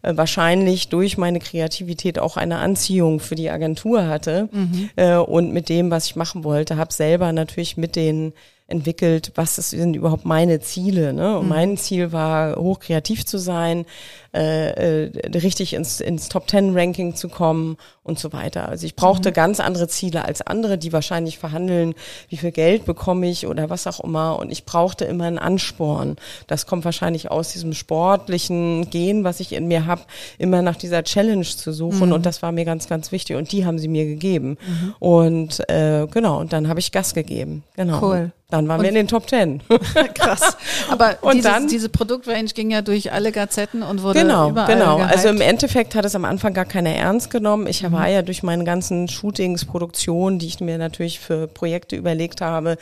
[0.04, 4.90] äh, wahrscheinlich durch meine Kreativität auch eine Anziehung für die Agentur hatte mhm.
[4.98, 8.34] äh, und mit dem, was ich machen wollte, habe selber natürlich mit den
[8.68, 11.14] entwickelt, was sind überhaupt meine Ziele.
[11.14, 11.38] Ne?
[11.38, 11.50] Und mhm.
[11.50, 13.86] mein Ziel war, hochkreativ zu sein,
[14.34, 18.68] äh, äh, richtig ins, ins Top Ten Ranking zu kommen und so weiter.
[18.68, 19.34] Also ich brauchte mhm.
[19.34, 21.94] ganz andere Ziele als andere, die wahrscheinlich verhandeln,
[22.30, 24.40] wie viel Geld bekomme ich oder was auch immer.
[24.40, 26.18] Und ich brauchte immer einen Ansporn.
[26.48, 30.02] Das kommt wahrscheinlich aus diesem sportlichen Gen, was ich in mir habe,
[30.38, 32.08] immer nach dieser Challenge zu suchen.
[32.08, 32.14] Mhm.
[32.14, 33.36] Und das war mir ganz, ganz wichtig.
[33.36, 34.58] Und die haben sie mir gegeben.
[34.66, 34.96] Mhm.
[35.00, 37.64] Und äh, genau, und dann habe ich Gas gegeben.
[37.76, 38.02] Genau.
[38.02, 38.32] Cool.
[38.54, 39.62] Dann waren und wir in den Top Ten.
[40.14, 40.58] Krass.
[40.92, 44.68] Aber und dieses, dann, diese Produktrange ging ja durch alle Gazetten und wurde genau, überall
[44.68, 45.12] Genau, gehypt.
[45.12, 47.68] also im Endeffekt hat es am Anfang gar keiner ernst genommen.
[47.68, 47.92] Ich mhm.
[47.92, 52.78] war ja durch meine ganzen Shootings, Produktionen, die ich mir natürlich für Projekte überlegt habe,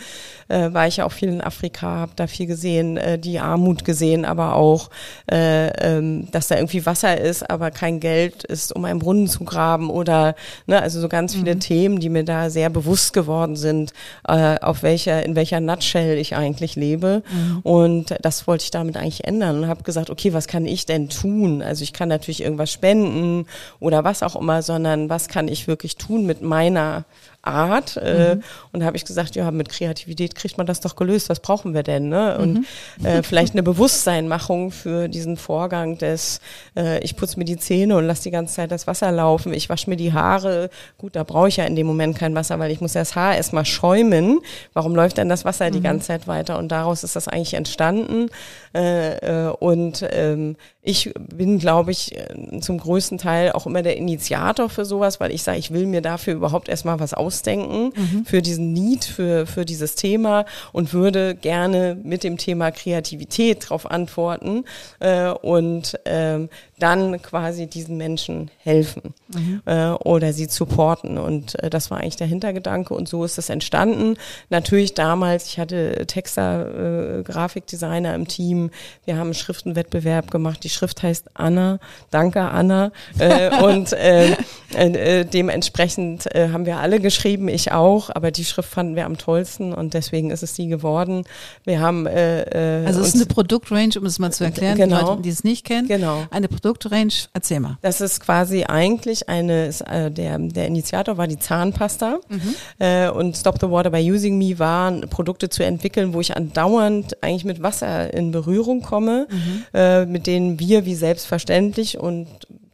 [0.48, 3.86] äh, war ich ja auch viel in Afrika, habe da viel gesehen, äh, die Armut
[3.86, 4.90] gesehen, aber auch,
[5.32, 9.44] äh, ähm, dass da irgendwie Wasser ist, aber kein Geld ist, um einen Brunnen zu
[9.44, 10.36] graben oder,
[10.68, 11.60] ne, also so ganz viele mhm.
[11.60, 13.94] Themen, die mir da sehr bewusst geworden sind,
[14.28, 17.24] äh, auf welcher, in welcher Nutshell ich eigentlich lebe.
[17.32, 17.60] Mhm.
[17.64, 21.10] Und das wollte ich damit eigentlich ändern und habe gesagt, okay, was kann ich denn
[21.10, 21.31] tun?
[21.32, 21.62] Tun.
[21.62, 23.46] Also ich kann natürlich irgendwas spenden
[23.80, 27.06] oder was auch immer, sondern was kann ich wirklich tun mit meiner
[27.42, 27.98] Art.
[27.98, 28.44] Äh, mhm.
[28.72, 31.30] Und da habe ich gesagt, ja, mit Kreativität kriegt man das doch gelöst.
[31.30, 32.10] Was brauchen wir denn?
[32.10, 32.38] Ne?
[32.38, 32.66] Und
[33.00, 33.06] mhm.
[33.06, 36.40] äh, vielleicht eine Bewusstseinmachung für diesen Vorgang des,
[36.78, 39.54] äh, ich putze mir die Zähne und lasse die ganze Zeit das Wasser laufen.
[39.54, 40.70] Ich wasche mir die Haare.
[40.98, 43.36] Gut, da brauche ich ja in dem Moment kein Wasser, weil ich muss das Haar
[43.36, 44.40] erstmal schäumen.
[44.74, 45.74] Warum läuft denn das Wasser mhm.
[45.74, 46.58] die ganze Zeit weiter?
[46.60, 48.30] Und daraus ist das eigentlich entstanden.
[48.74, 53.98] Äh, äh, und ähm, ich bin, glaube ich, äh, zum größten Teil auch immer der
[53.98, 57.94] Initiator für sowas, weil ich sage, ich will mir dafür überhaupt erstmal was aus ausdenken
[57.96, 58.26] mhm.
[58.26, 63.90] für diesen Need, für, für dieses Thema und würde gerne mit dem Thema Kreativität darauf
[63.90, 64.66] antworten
[65.00, 66.50] äh, und ähm,
[66.82, 69.62] dann quasi diesen Menschen helfen mhm.
[69.66, 71.18] äh, oder sie supporten.
[71.18, 74.16] Und äh, das war eigentlich der Hintergedanke und so ist es entstanden.
[74.50, 78.72] Natürlich damals, ich hatte Texter, äh, Grafikdesigner im Team,
[79.06, 84.36] wir haben einen Schriftenwettbewerb gemacht, die Schrift heißt Anna, danke Anna äh, und äh,
[84.74, 89.18] äh, dementsprechend äh, haben wir alle geschrieben, ich auch, aber die Schrift fanden wir am
[89.18, 91.26] tollsten und deswegen ist es die geworden.
[91.66, 95.00] Wir haben äh, äh, Also es ist eine Produktrange, um es mal zu erklären, genau,
[95.00, 95.88] die Leute, die es nicht kennen.
[95.88, 96.24] Genau.
[96.32, 97.28] Eine Produkt Produktrange?
[97.34, 97.78] Erzähl mal.
[97.82, 102.56] Das ist quasi eigentlich eine, ist, äh, der, der Initiator war die Zahnpasta mhm.
[102.80, 107.22] äh, und Stop the Water by Using Me waren Produkte zu entwickeln, wo ich andauernd
[107.22, 109.66] eigentlich mit Wasser in Berührung komme, mhm.
[109.74, 112.28] äh, mit denen wir wie selbstverständlich und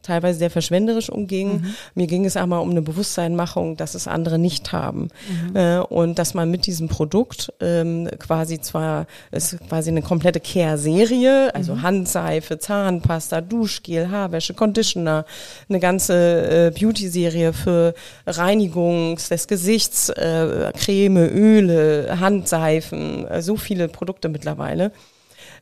[0.08, 1.60] teilweise sehr verschwenderisch umging.
[1.60, 1.74] Mhm.
[1.94, 5.08] Mir ging es einmal um eine Bewusstseinmachung, dass es andere nicht haben.
[5.28, 5.56] Mhm.
[5.56, 11.54] Äh, und dass man mit diesem Produkt ähm, quasi zwar, ist quasi eine komplette Care-Serie,
[11.54, 11.82] also mhm.
[11.82, 15.24] Handseife, Zahnpasta, Duschgel, Haarwäsche, Conditioner,
[15.68, 17.94] eine ganze äh, Beauty-Serie für
[18.26, 24.92] Reinigung des Gesichts, äh, Creme, Öle, Handseifen, äh, so viele Produkte mittlerweile.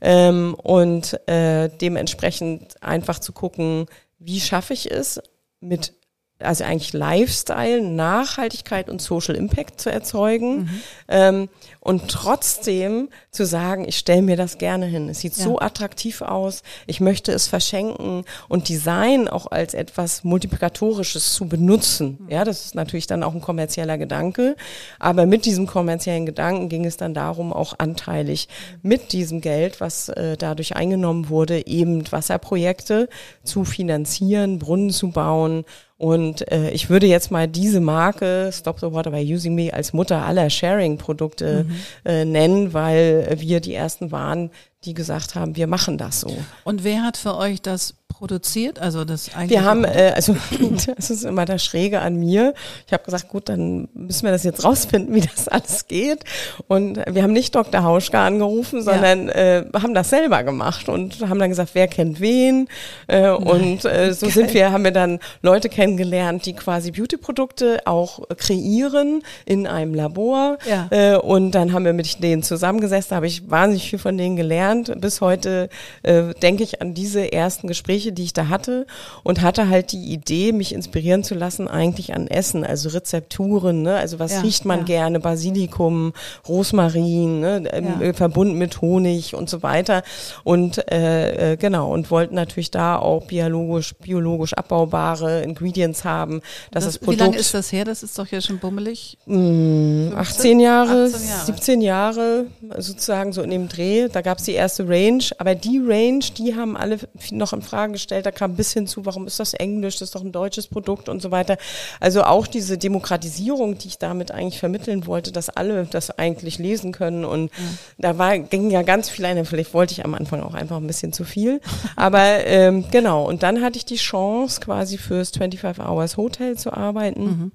[0.00, 3.87] Ähm, und äh, dementsprechend einfach zu gucken,
[4.18, 5.20] wie schaffe ich es
[5.61, 5.95] mit
[6.38, 10.81] also eigentlich Lifestyle, Nachhaltigkeit und Social Impact zu erzeugen mhm.
[11.09, 11.49] ähm,
[11.81, 15.09] und trotzdem zu sagen, ich stelle mir das gerne hin.
[15.09, 15.44] Es sieht ja.
[15.44, 22.18] so attraktiv aus, ich möchte es verschenken und Design auch als etwas Multiplikatorisches zu benutzen.
[22.20, 22.31] Mhm.
[22.31, 24.57] Ja, das ist natürlich dann auch ein kommerzieller Gedanke,
[24.99, 28.49] aber mit diesem kommerziellen Gedanken ging es dann darum, auch anteilig
[28.83, 33.09] mit diesem Geld, was äh, dadurch eingenommen wurde, eben Wasserprojekte
[33.42, 35.64] zu finanzieren, Brunnen zu bauen
[35.98, 39.92] und äh, ich würde jetzt mal diese Marke Stop the Water by Using Me als
[39.92, 41.76] Mutter aller Sharing-Produkte mhm.
[42.04, 44.50] äh, nennen, weil wir die ersten waren,
[44.87, 46.35] die gesagt haben, wir machen das so.
[46.64, 48.79] Und wer hat für euch das produziert?
[48.79, 49.51] Also das eigentlich.
[49.51, 50.37] Wir haben, äh, also
[50.96, 52.55] das ist immer das Schräge an mir.
[52.87, 56.25] Ich habe gesagt, gut, dann müssen wir das jetzt rausfinden, wie das alles geht.
[56.68, 57.83] Und wir haben nicht Dr.
[57.83, 59.35] Hauschka angerufen, sondern ja.
[59.35, 62.68] äh, haben das selber gemacht und haben dann gesagt, wer kennt wen.
[63.07, 64.35] Äh, und äh, so Geil.
[64.35, 70.59] sind wir, haben wir dann Leute kennengelernt, die quasi Beauty-Produkte auch kreieren in einem Labor.
[70.68, 70.88] Ja.
[70.90, 74.37] Äh, und dann haben wir mit denen zusammengesessen, da habe ich wahnsinnig viel von denen
[74.37, 74.75] gelernt.
[74.84, 75.68] Bis heute
[76.02, 78.86] äh, denke ich an diese ersten Gespräche die ich da hatte
[79.22, 83.96] und hatte halt die Idee, mich inspirieren zu lassen eigentlich an Essen, also Rezepturen, ne?
[83.96, 84.84] also was ja, riecht man ja.
[84.84, 86.12] gerne, Basilikum,
[86.48, 87.64] Rosmarin, ne?
[87.72, 88.12] Ähm, ja.
[88.12, 90.02] verbunden mit Honig und so weiter
[90.44, 96.84] und äh, äh, genau und wollten natürlich da auch biologisch, biologisch abbaubare Ingredients haben, dass
[96.84, 97.18] das, das Produkt.
[97.18, 97.84] Wie lange ist das her?
[97.84, 99.18] Das ist doch ja schon bummelig.
[99.26, 102.46] Mh, 18 Jahre, 18 Jahre, 17 Jahre
[102.78, 104.08] sozusagen so in dem Dreh.
[104.08, 106.98] Da gab es die erste Range, aber die Range, die haben alle
[107.31, 108.26] noch in Frage gestellt.
[108.26, 109.94] Da kam bis hin zu, warum ist das Englisch?
[109.94, 111.57] Das ist doch ein deutsches Produkt und so weiter.
[112.00, 116.90] Also auch diese Demokratisierung, die ich damit eigentlich vermitteln wollte, dass alle das eigentlich lesen
[116.90, 117.24] können.
[117.24, 117.64] Und ja.
[117.98, 119.44] da war, ging ja ganz viel ein.
[119.44, 121.61] Vielleicht wollte ich am Anfang auch einfach ein bisschen zu viel.
[121.94, 123.24] Aber ähm, genau.
[123.24, 127.24] Und dann hatte ich die Chance, quasi fürs 25 Hours Hotel zu arbeiten.
[127.24, 127.52] Mhm.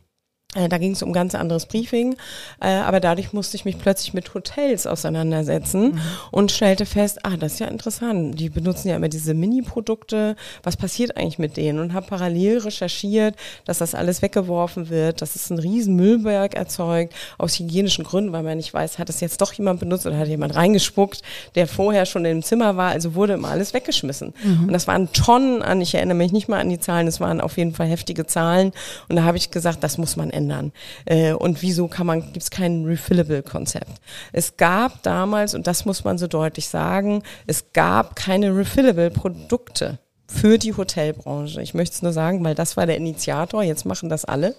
[0.54, 2.18] Äh, da ging es um ganz anderes Briefing,
[2.60, 6.02] äh, aber dadurch musste ich mich plötzlich mit Hotels auseinandersetzen mhm.
[6.32, 8.38] und stellte fest, ah, das ist ja interessant.
[8.38, 10.36] Die benutzen ja immer diese Mini-Produkte.
[10.64, 11.80] Was passiert eigentlich mit denen?
[11.80, 17.14] Und habe parallel recherchiert, dass das alles weggeworfen wird, dass es einen riesen Müllberg erzeugt,
[17.38, 20.28] aus hygienischen Gründen, weil man nicht weiß, hat es jetzt doch jemand benutzt oder hat
[20.28, 21.22] jemand reingespuckt,
[21.56, 22.92] der vorher schon im Zimmer war.
[22.92, 24.34] Also wurde immer alles weggeschmissen.
[24.44, 24.66] Mhm.
[24.66, 27.40] Und das waren Tonnen an, ich erinnere mich nicht mal an die Zahlen, es waren
[27.40, 28.74] auf jeden Fall heftige Zahlen.
[29.08, 30.72] Und da habe ich gesagt, das muss man ändern ändern?
[31.06, 34.02] Äh, und wieso kann man, gibt es kein Refillable-Konzept?
[34.34, 40.58] Es gab damals, und das muss man so deutlich sagen, es gab keine Refillable-Produkte für
[40.58, 41.62] die Hotelbranche.
[41.62, 44.56] Ich möchte es nur sagen, weil das war der Initiator, jetzt machen das alle.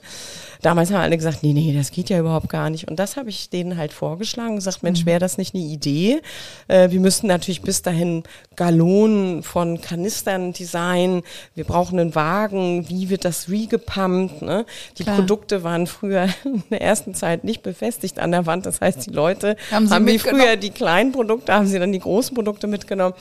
[0.62, 2.88] Damals haben alle gesagt, nee, nee, das geht ja überhaupt gar nicht.
[2.88, 5.06] Und das habe ich denen halt vorgeschlagen und gesagt, Mensch, mhm.
[5.06, 6.22] wäre das nicht eine Idee?
[6.68, 8.22] Äh, wir müssten natürlich bis dahin
[8.54, 11.22] Gallonen von Kanistern designen.
[11.56, 12.88] Wir brauchen einen Wagen.
[12.88, 14.42] Wie wird das regepumpt?
[14.42, 14.64] Ne?
[14.98, 15.16] Die Klar.
[15.16, 18.64] Produkte waren früher in der ersten Zeit nicht befestigt an der Wand.
[18.64, 21.98] Das heißt, die Leute haben, haben wie früher die kleinen Produkte, haben sie dann die
[21.98, 23.14] großen Produkte mitgenommen.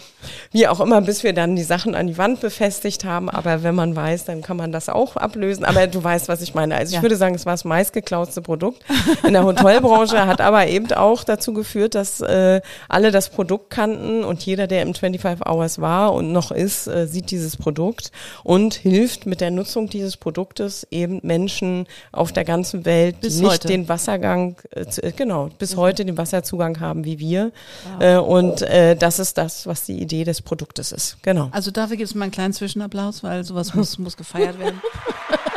[0.51, 3.31] Wie auch immer, bis wir dann die Sachen an die Wand befestigt haben.
[3.31, 5.65] Aber wenn man weiß, dann kann man das auch ablösen.
[5.65, 6.75] Aber du weißt, was ich meine.
[6.75, 8.83] Also ich würde sagen, sagen, es war das meistgeklautste Produkt
[9.23, 14.23] in der Hotelbranche, hat aber eben auch dazu geführt, dass äh, alle das Produkt kannten
[14.23, 18.11] und jeder, der im 25 Hours war und noch ist, äh, sieht dieses Produkt
[18.43, 23.51] und hilft mit der Nutzung dieses Produktes eben Menschen auf der ganzen Welt, bis nicht
[23.51, 23.67] heute.
[23.67, 25.79] den Wassergang, äh, äh genau, bis mhm.
[25.79, 27.51] heute den Wasserzugang haben wie wir.
[27.99, 28.01] Wow.
[28.01, 31.17] Äh, und äh, das ist das, was die Idee des Produktes ist.
[31.21, 31.49] Genau.
[31.51, 34.81] Also dafür gibt es mal einen kleinen Zwischenapplaus, weil sowas muss, muss gefeiert werden.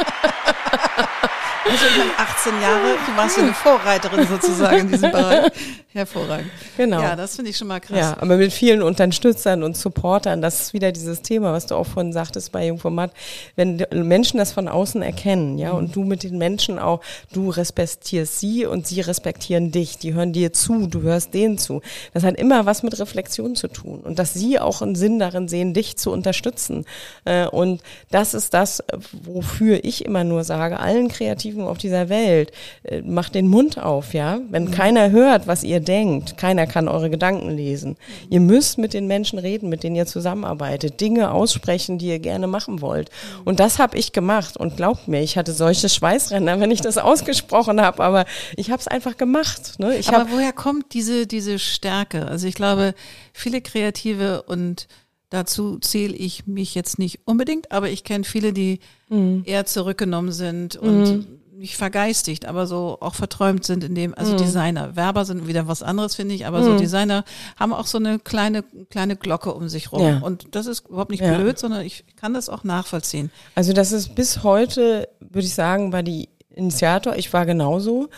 [1.64, 5.50] Also ich meine, 18 Jahre, du warst ja eine Vorreiterin sozusagen in diesem Bereich.
[5.94, 6.50] Hervorragend.
[6.76, 7.00] Genau.
[7.00, 7.96] Ja, das finde ich schon mal krass.
[7.96, 11.86] Ja, aber mit vielen Unterstützern und Supportern, das ist wieder dieses Thema, was du auch
[11.86, 13.12] vorhin sagtest bei Jungformat,
[13.54, 15.78] wenn Menschen das von außen erkennen, ja, mhm.
[15.78, 17.00] und du mit den Menschen auch,
[17.32, 21.80] du respektierst sie und sie respektieren dich, die hören dir zu, du hörst denen zu.
[22.12, 25.46] Das hat immer was mit Reflexion zu tun und dass sie auch einen Sinn darin
[25.46, 26.86] sehen, dich zu unterstützen.
[27.24, 32.52] Äh, und das ist das, wofür ich immer nur sage, allen Kreativen auf dieser Welt,
[32.82, 34.40] äh, macht den Mund auf, ja.
[34.50, 34.70] Wenn mhm.
[34.72, 36.36] keiner hört, was ihr denkt.
[36.36, 37.96] Keiner kann eure Gedanken lesen.
[38.28, 42.46] Ihr müsst mit den Menschen reden, mit denen ihr zusammenarbeitet, Dinge aussprechen, die ihr gerne
[42.46, 43.10] machen wollt.
[43.44, 44.56] Und das habe ich gemacht.
[44.56, 48.24] Und glaubt mir, ich hatte solche Schweißränder, wenn ich das ausgesprochen habe, aber
[48.56, 49.78] ich habe es einfach gemacht.
[49.78, 49.96] Ne?
[49.96, 52.26] Ich aber woher kommt diese, diese Stärke?
[52.26, 52.94] Also ich glaube,
[53.32, 54.88] viele Kreative und
[55.34, 59.42] Dazu zähle ich mich jetzt nicht unbedingt, aber ich kenne viele, die mhm.
[59.44, 64.32] eher zurückgenommen sind und mhm nicht vergeistigt, aber so auch verträumt sind in dem, also
[64.32, 64.38] mhm.
[64.38, 64.96] Designer.
[64.96, 66.64] Werber sind wieder was anderes, finde ich, aber mhm.
[66.64, 67.24] so Designer
[67.58, 70.02] haben auch so eine kleine, kleine Glocke um sich rum.
[70.02, 70.18] Ja.
[70.18, 71.36] Und das ist überhaupt nicht ja.
[71.36, 73.30] blöd, sondern ich kann das auch nachvollziehen.
[73.54, 78.08] Also das ist bis heute, würde ich sagen, bei die Initiator, ich war genauso,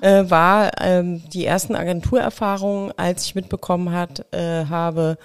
[0.00, 5.16] äh, war ähm, die ersten Agenturerfahrungen, als ich mitbekommen hat, äh, habe,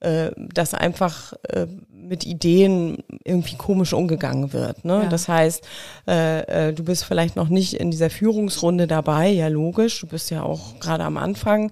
[0.00, 1.66] äh, dass einfach äh,
[2.08, 4.84] mit Ideen irgendwie komisch umgegangen wird.
[4.84, 5.02] Ne?
[5.02, 5.08] Ja.
[5.08, 5.66] Das heißt,
[6.06, 10.30] äh, äh, du bist vielleicht noch nicht in dieser Führungsrunde dabei, ja logisch, du bist
[10.30, 11.70] ja auch gerade am Anfang,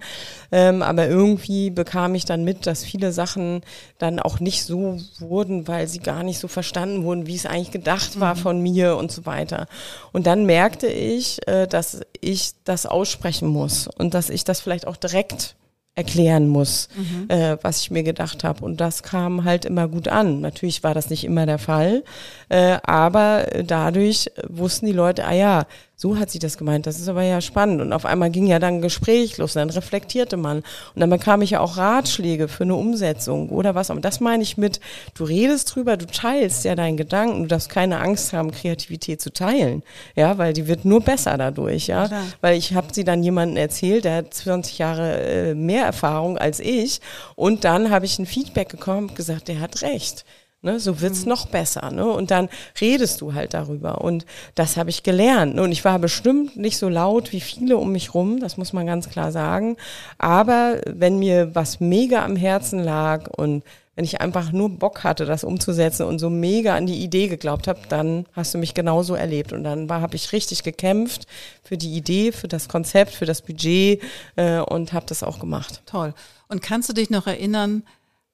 [0.51, 3.61] ähm, aber irgendwie bekam ich dann mit, dass viele Sachen
[3.97, 7.71] dann auch nicht so wurden, weil sie gar nicht so verstanden wurden, wie es eigentlich
[7.71, 8.39] gedacht war mhm.
[8.39, 9.65] von mir und so weiter.
[10.11, 14.85] Und dann merkte ich, äh, dass ich das aussprechen muss und dass ich das vielleicht
[14.85, 15.55] auch direkt
[15.97, 17.25] erklären muss, mhm.
[17.27, 18.63] äh, was ich mir gedacht habe.
[18.63, 20.41] Und das kam halt immer gut an.
[20.41, 22.03] Natürlich war das nicht immer der Fall,
[22.49, 25.65] äh, aber dadurch wussten die Leute, ah ja,
[25.99, 27.81] so hat sie das gemeint, das ist aber ja spannend.
[27.81, 30.57] Und auf einmal ging ja dann ein Gespräch los, und dann reflektierte man.
[30.57, 33.89] Und dann bekam ich ja auch Ratschläge für eine Umsetzung oder was.
[33.89, 34.79] Und das meine ich mit,
[35.15, 39.33] du redest drüber, du teilst ja deinen Gedanken, du darfst keine Angst haben, Kreativität zu
[39.33, 39.81] teilen.
[40.15, 42.07] Ja, weil die wird nur besser dadurch, ja.
[42.07, 42.23] Klar.
[42.41, 46.59] Weil ich habe sie dann jemandem erzählt, der hat 20 Jahre äh, mehr Erfahrung als
[46.59, 47.01] ich.
[47.35, 50.25] Und dann habe ich ein Feedback bekommen und gesagt, der hat recht
[50.63, 51.29] Ne, so wird's mhm.
[51.29, 51.91] noch besser.
[51.91, 52.05] Ne?
[52.05, 52.49] Und dann
[52.81, 54.01] redest du halt darüber.
[54.01, 55.59] Und das habe ich gelernt.
[55.59, 58.87] Und ich war bestimmt nicht so laut wie viele um mich rum, das muss man
[58.87, 59.77] ganz klar sagen.
[60.17, 63.63] Aber wenn mir was mega am Herzen lag und
[63.97, 67.67] wenn ich einfach nur Bock hatte, das umzusetzen und so mega an die Idee geglaubt
[67.67, 69.53] habe, dann hast du mich genauso erlebt.
[69.53, 71.25] Und dann habe ich richtig gekämpft
[71.63, 74.01] für die Idee, für das Konzept, für das Budget
[74.35, 75.81] äh, und habe das auch gemacht.
[75.87, 76.13] Toll.
[76.47, 77.83] Und kannst du dich noch erinnern,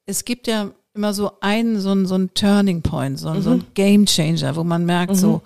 [0.05, 3.41] es gibt ja immer so einen, so ein, so ein Turning Point, so, mhm.
[3.41, 3.65] so ein mhm.
[3.73, 5.17] Game Changer, wo man merkt mhm.
[5.17, 5.41] so,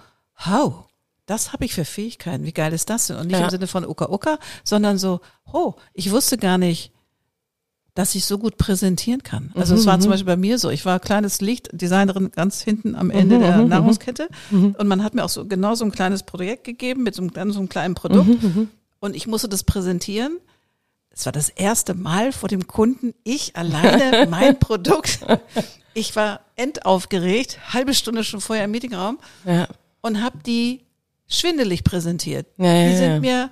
[0.45, 0.85] how?
[1.25, 2.45] Das habe ich für Fähigkeiten.
[2.45, 3.17] Wie geil ist das denn?
[3.17, 3.45] Und nicht ja.
[3.45, 5.19] im Sinne von Uka Uka, sondern so,
[5.51, 6.93] oh, ich wusste gar nicht,
[7.95, 9.51] dass ich so gut präsentieren kann.
[9.55, 10.11] Also mhm, es war zum mhm.
[10.13, 13.69] Beispiel bei mir so, ich war kleines Lichtdesignerin ganz hinten am Ende mhm, der mhm,
[13.69, 14.75] Nahrungskette mhm.
[14.77, 17.51] und man hat mir auch so genau so ein kleines Projekt gegeben mit so einem,
[17.51, 18.29] so einem kleinen Produkt
[18.99, 20.37] und ich musste das präsentieren
[21.17, 25.19] es war das erste Mal vor dem Kunden, ich alleine mein Produkt.
[25.95, 29.67] Ich war endaufgeregt, halbe Stunde schon vorher im Meetingraum ja.
[30.01, 30.81] und habe die
[31.27, 32.45] schwindelig präsentiert.
[32.57, 33.49] Ja, die sind mir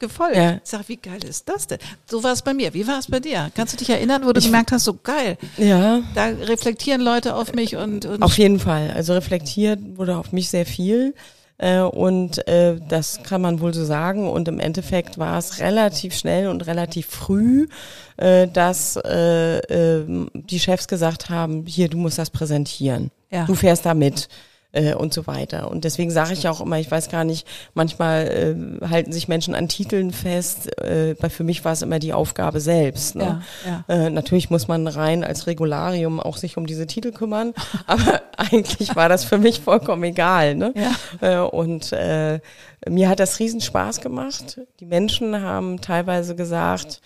[0.00, 0.34] gefolgt.
[0.34, 0.54] Ja.
[0.54, 1.78] Ich sag, wie geil ist das denn?
[2.10, 2.74] So war es bei mir.
[2.74, 3.52] Wie war es bei dir?
[3.54, 5.38] Kannst du dich erinnern, wo du ich, gemerkt hast, so geil.
[5.56, 6.02] Ja.
[6.14, 8.90] Da reflektieren Leute auf mich und, und auf jeden Fall.
[8.90, 11.14] Also reflektiert wurde auf mich sehr viel.
[11.60, 14.28] Äh, und äh, das kann man wohl so sagen.
[14.28, 17.68] Und im Endeffekt war es relativ schnell und relativ früh,
[18.16, 23.10] äh, dass äh, äh, die Chefs gesagt haben, hier, du musst das präsentieren.
[23.30, 23.44] Ja.
[23.44, 24.28] Du fährst da mit
[24.72, 25.70] äh, und so weiter.
[25.70, 29.54] Und deswegen sage ich auch immer, ich weiß gar nicht, manchmal äh, halten sich Menschen
[29.54, 30.78] an Titeln fest.
[30.80, 33.16] Äh, weil für mich war es immer die Aufgabe selbst.
[33.16, 33.42] Ne?
[33.64, 34.06] Ja, ja.
[34.06, 37.52] Äh, natürlich muss man rein als Regularium auch sich um diese Titel kümmern,
[37.86, 40.54] aber eigentlich war das für mich vollkommen egal.
[40.54, 40.72] Ne?
[40.76, 41.44] Ja.
[41.44, 42.40] Äh, und äh,
[42.88, 44.60] mir hat das riesen Spaß gemacht.
[44.80, 47.00] Die Menschen haben teilweise gesagt,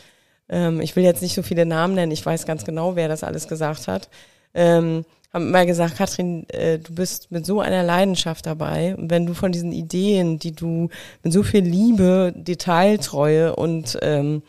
[0.49, 3.25] ähm, ich will jetzt nicht so viele Namen nennen, ich weiß ganz genau, wer das
[3.25, 4.09] alles gesagt hat.
[4.53, 8.95] Ähm, haben immer gesagt, Katrin, äh, du bist mit so einer Leidenschaft dabei.
[8.97, 10.89] Und wenn du von diesen Ideen, die du
[11.25, 14.43] mit so viel Liebe, Detailtreue und ähm,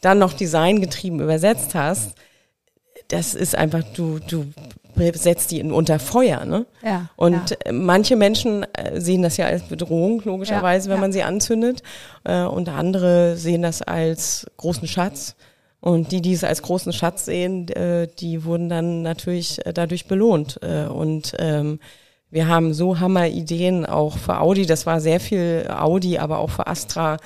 [0.00, 2.14] dann noch designgetrieben übersetzt hast,
[3.08, 4.46] das ist einfach, du, du
[5.14, 6.66] setzt die in unter Feuer, ne?
[6.82, 7.72] Ja, und ja.
[7.72, 11.82] manche Menschen äh, sehen das ja als Bedrohung, logischerweise, ja, wenn man sie anzündet.
[12.24, 15.36] Äh, und andere sehen das als großen Schatz.
[15.80, 20.06] Und die, die es als großen Schatz sehen, äh, die wurden dann natürlich äh, dadurch
[20.06, 20.58] belohnt.
[20.62, 21.80] Äh, und ähm,
[22.30, 24.66] wir haben so Hammer-Ideen auch für Audi.
[24.66, 27.16] Das war sehr viel Audi, aber auch für Astra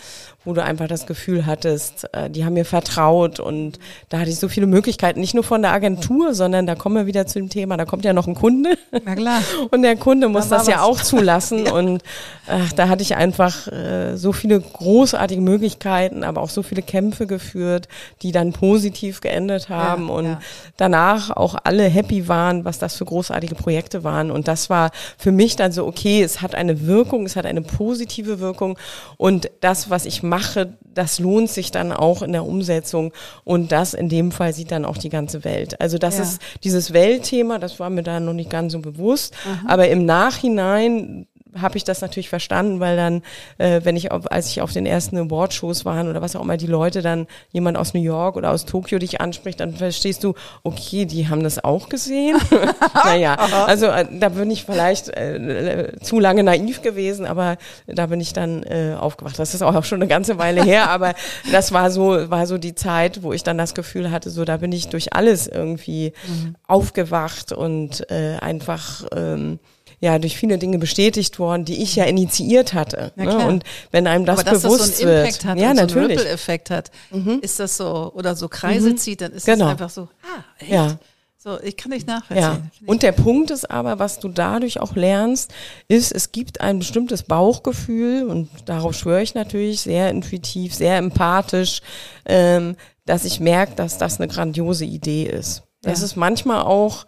[0.44, 3.78] wo du einfach das Gefühl hattest, äh, die haben mir vertraut und
[4.08, 7.06] da hatte ich so viele Möglichkeiten, nicht nur von der Agentur, sondern da kommen wir
[7.06, 8.76] wieder zu dem Thema, da kommt ja noch ein Kunde.
[9.04, 9.40] Na klar.
[9.70, 11.72] Und der Kunde muss da das ja auch zulassen ja.
[11.72, 12.02] und
[12.46, 17.26] ach, da hatte ich einfach äh, so viele großartige Möglichkeiten, aber auch so viele Kämpfe
[17.26, 17.88] geführt,
[18.22, 20.40] die dann positiv geendet haben ja, und ja.
[20.76, 25.32] danach auch alle happy waren, was das für großartige Projekte waren und das war für
[25.32, 28.78] mich dann so, okay, es hat eine Wirkung, es hat eine positive Wirkung
[29.16, 33.12] und das, was ich mache, mache, das lohnt sich dann auch in der Umsetzung
[33.44, 35.80] und das in dem Fall sieht dann auch die ganze Welt.
[35.80, 36.24] Also das ja.
[36.24, 39.64] ist dieses Weltthema, das war mir da noch nicht ganz so bewusst, Aha.
[39.66, 41.26] aber im Nachhinein
[41.60, 43.22] habe ich das natürlich verstanden, weil dann,
[43.58, 46.56] äh, wenn ich, auf, als ich auf den ersten Awardshows waren oder was auch immer,
[46.56, 50.34] die Leute dann, jemand aus New York oder aus Tokio dich anspricht, dann verstehst du,
[50.62, 52.36] okay, die haben das auch gesehen.
[53.04, 58.20] naja, also äh, da bin ich vielleicht äh, zu lange naiv gewesen, aber da bin
[58.20, 59.38] ich dann äh, aufgewacht.
[59.38, 61.14] Das ist auch schon eine ganze Weile her, aber
[61.52, 64.58] das war so, war so die Zeit, wo ich dann das Gefühl hatte, so da
[64.58, 66.56] bin ich durch alles irgendwie mhm.
[66.66, 69.58] aufgewacht und äh, einfach ähm,
[70.00, 73.12] ja durch viele Dinge bestätigt worden, die ich ja initiiert hatte.
[73.16, 73.46] Ne?
[73.46, 75.76] Und wenn einem das Aber bewusst dass das so einen Impact wird, hat ja und
[75.76, 77.38] natürlich, so einen Ripple-Effekt hat, mhm.
[77.40, 78.96] ist das so oder so Kreise mhm.
[78.96, 79.64] zieht, dann ist genau.
[79.64, 80.08] das einfach so.
[80.22, 80.70] Ah, echt?
[80.70, 80.98] Ja.
[81.44, 82.40] So, ich kann nicht nachvollziehen.
[82.40, 82.86] Ja.
[82.86, 85.52] Und der Punkt ist aber, was du dadurch auch lernst,
[85.88, 91.82] ist, es gibt ein bestimmtes Bauchgefühl und darauf schwöre ich natürlich sehr intuitiv, sehr empathisch,
[92.24, 95.64] ähm, dass ich merke, dass das eine grandiose Idee ist.
[95.82, 96.06] Das ja.
[96.06, 97.04] ist manchmal auch,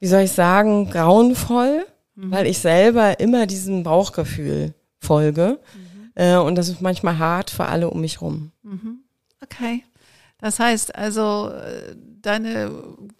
[0.00, 1.84] wie soll ich sagen, grauenvoll,
[2.18, 2.30] mhm.
[2.30, 5.58] weil ich selber immer diesem Bauchgefühl folge.
[5.74, 6.10] Mhm.
[6.14, 8.52] Äh, und das ist manchmal hart für alle um mich rum.
[8.62, 9.00] Mhm.
[9.42, 9.84] Okay.
[10.40, 12.70] Das heißt also, äh, deine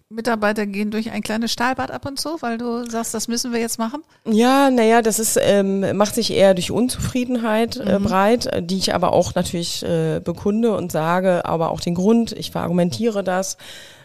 [0.07, 3.59] Mitarbeiter gehen durch ein kleines Stahlbad ab und zu, weil du sagst, das müssen wir
[3.59, 4.03] jetzt machen?
[4.25, 8.03] Ja, naja, das ist, ähm, macht sich eher durch Unzufriedenheit äh, mhm.
[8.03, 12.51] breit, die ich aber auch natürlich äh, bekunde und sage, aber auch den Grund, ich
[12.51, 13.57] verargumentiere das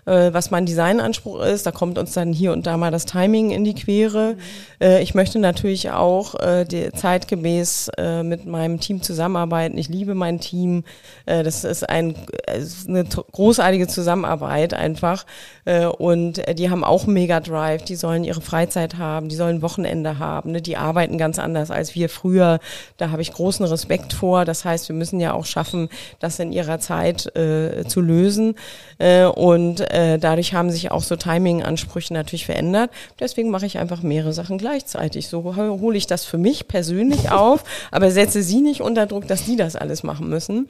[0.07, 1.67] äh, was mein Designanspruch ist.
[1.67, 4.35] Da kommt uns dann hier und da mal das Timing in die Quere.
[4.35, 4.38] Mhm.
[4.81, 9.79] Äh, ich möchte natürlich auch äh, zeitgemäß äh, mit meinem Team zusammenarbeiten.
[9.79, 10.85] Ich liebe mein Team.
[11.27, 12.14] Äh, das ist ein,
[12.55, 15.25] ist eine großartige Zusammenarbeit einfach.
[15.64, 17.85] Äh, und äh, die haben auch Mega Drive.
[17.85, 20.53] Die sollen ihre Freizeit haben, die sollen Wochenende haben.
[20.53, 20.62] Ne?
[20.62, 22.61] Die arbeiten ganz anders als wir früher.
[22.97, 24.45] Da habe ich großen Respekt vor.
[24.45, 25.89] Das heißt, wir müssen ja auch schaffen,
[26.20, 28.55] das in ihrer Zeit äh, zu lösen.
[28.99, 32.90] Äh, und äh, dadurch haben sich auch so Timing-Ansprüche natürlich verändert.
[33.20, 35.28] Deswegen mache ich einfach mehrere Sachen gleichzeitig.
[35.28, 39.45] So hole ich das für mich persönlich auf, aber setze sie nicht unter Druck, dass
[39.45, 40.68] die das alles machen müssen.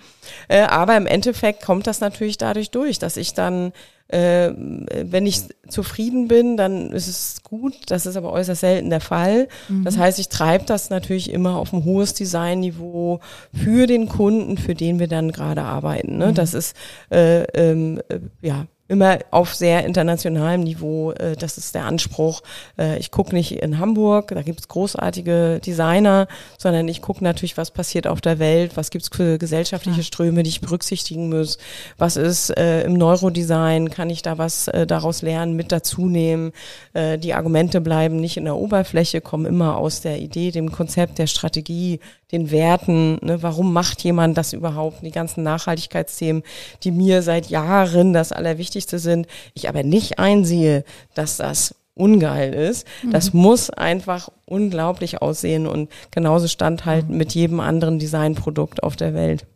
[0.49, 3.73] Äh, aber im Endeffekt kommt das natürlich dadurch durch, dass ich dann
[4.09, 7.75] äh, wenn ich zufrieden bin, dann ist es gut.
[7.87, 9.49] Das ist aber äußerst selten der Fall.
[9.69, 9.85] Mhm.
[9.85, 13.21] Das heißt, ich treibe das natürlich immer auf ein hohes Designniveau
[13.55, 16.19] für den Kunden, für den wir dann gerade arbeiten.
[16.19, 16.29] Ne?
[16.29, 16.35] Mhm.
[16.35, 16.77] Das ist
[17.11, 21.13] äh, ähm, äh, ja immer auf sehr internationalem Niveau.
[21.13, 22.43] Äh, das ist der Anspruch.
[22.79, 26.29] Äh, ich gucke nicht in Hamburg, da gibt es großartige Designer,
[26.59, 30.43] sondern ich gucke natürlich, was passiert auf der Welt, was gibt es für gesellschaftliche Ströme,
[30.43, 31.59] die ich berücksichtigen muss,
[31.97, 36.53] was ist äh, im Neurodesign, kann ich da was äh, daraus lernen, mit dazu nehmen.
[36.93, 41.19] Äh, die Argumente bleiben nicht in der Oberfläche, kommen immer aus der Idee, dem Konzept,
[41.19, 42.01] der Strategie,
[42.35, 46.43] den Werten, ne, warum macht jemand das überhaupt, die ganzen Nachhaltigkeitsthemen,
[46.83, 52.87] die mir seit Jahren das Allerwichtigste sind, ich aber nicht einsehe, dass das ungeil ist.
[53.05, 53.13] Mhm.
[53.13, 57.19] Das muss einfach unglaublich aussehen und genauso standhalten mhm.
[57.19, 59.47] mit jedem anderen Designprodukt auf der Welt.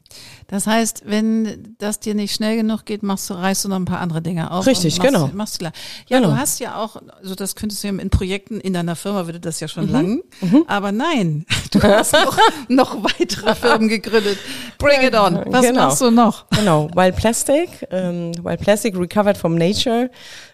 [0.51, 3.84] Das heißt, wenn das dir nicht schnell genug geht, machst du, reißt du noch ein
[3.84, 4.66] paar andere Dinge auf.
[4.66, 5.30] Richtig, machst, genau.
[5.34, 5.72] Machst klar.
[6.09, 6.30] Ja, genau.
[6.30, 9.40] du hast ja auch, also das könntest du ja in Projekten in deiner Firma würde
[9.40, 9.92] das ja schon mhm.
[9.92, 10.22] lang.
[10.40, 10.64] Mhm.
[10.66, 12.38] Aber nein, du hast noch,
[12.68, 14.38] noch weitere Firmen gegründet.
[14.78, 15.42] Bring it on.
[15.49, 15.82] Was genau.
[15.82, 16.49] machst du noch?
[16.51, 20.11] Genau, Wild Plastic, ähm, Wild Plastic Recovered from Nature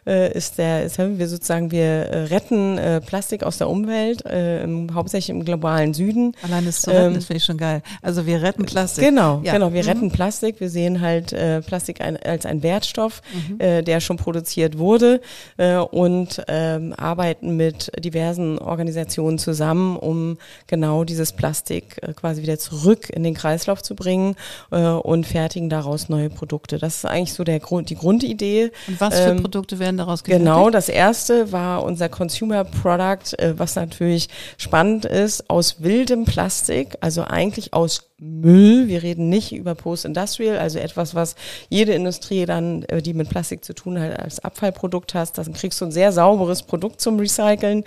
[0.06, 4.62] äh, ist der, ist, wir sozusagen, wir äh, retten äh, Plastik aus der Umwelt, äh,
[4.62, 6.34] im, hauptsächlich im globalen Süden.
[6.42, 7.82] Allein das zu retten, ähm, das finde ich schon geil.
[8.02, 9.04] Also wir retten Plastik.
[9.04, 9.52] Genau, ja.
[9.52, 9.90] genau, wir mhm.
[9.90, 10.60] retten Plastik.
[10.60, 13.60] Wir sehen halt äh, Plastik ein, als ein Wertstoff, mhm.
[13.60, 15.20] äh, der schon produziert wurde
[15.56, 22.58] äh, und ähm, arbeiten mit diversen Organisationen zusammen, um genau dieses Plastik äh, quasi wieder
[22.58, 24.36] zurück in den Kreislauf zu bringen
[24.70, 26.78] äh, und fertigen daraus neue Produkte.
[26.78, 28.70] Das ist eigentlich so der Grund, die Grundidee.
[28.88, 30.46] Und was für ähm, Produkte werden daraus gefertigt?
[30.46, 36.96] Genau, das erste war unser Consumer Product, äh, was natürlich spannend ist, aus wildem Plastik,
[37.00, 38.88] also eigentlich aus Müll.
[38.88, 41.36] Wir reden nicht über Post-Industrial, also etwas, was
[41.68, 45.38] jede Industrie dann, äh, die mit Plastik zu tun hat, als Abfallprodukt hast.
[45.38, 47.84] Dann kriegst du ein sehr sauberes Produkt zum Recyceln,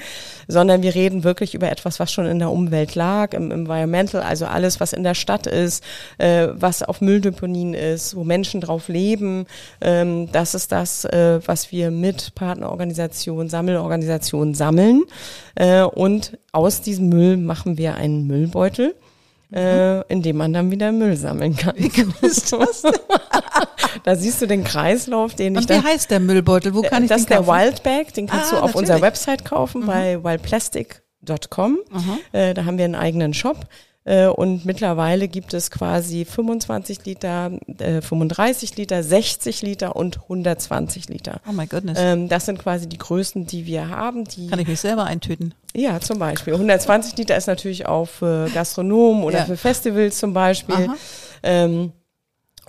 [0.48, 4.46] sondern wir reden wirklich über etwas, was schon in der Umwelt lag, im Environmental, also
[4.46, 5.84] alles, was in der Stadt ist,
[6.18, 9.46] äh, was auf Mülldeponien ist, wo Menschen drauf leben.
[9.82, 15.04] Ähm, das ist das, äh, was wir mit Partnerorganisationen, Sammelorganisationen sammeln.
[15.56, 18.96] Äh, und aus diesem Müll machen wir einen Müllbeutel
[19.52, 21.76] äh, in dem man dann wieder Müll sammeln kann.
[21.78, 21.90] Wie
[22.26, 22.84] ist das?
[24.04, 26.74] da siehst du den Kreislauf, den Und ich wie heißt der Müllbeutel?
[26.74, 27.48] Wo kann ich das den kaufen?
[27.48, 28.76] Das ist der Wildbag, den kannst ah, du auf natürlich.
[28.76, 29.86] unserer Website kaufen, mhm.
[29.88, 31.78] bei wildplastic.com.
[32.32, 33.68] Äh, da haben wir einen eigenen Shop.
[34.08, 41.10] Äh, und mittlerweile gibt es quasi 25 Liter, äh, 35 Liter, 60 Liter und 120
[41.10, 41.42] Liter.
[41.48, 41.98] Oh my goodness.
[42.00, 44.24] Ähm, das sind quasi die Größen, die wir haben.
[44.24, 45.54] Die Kann ich mich selber eintüten?
[45.76, 46.54] Ja, zum Beispiel.
[46.54, 49.46] 120 Liter ist natürlich auch für Gastronomen oder ja.
[49.46, 50.90] für Festivals zum Beispiel.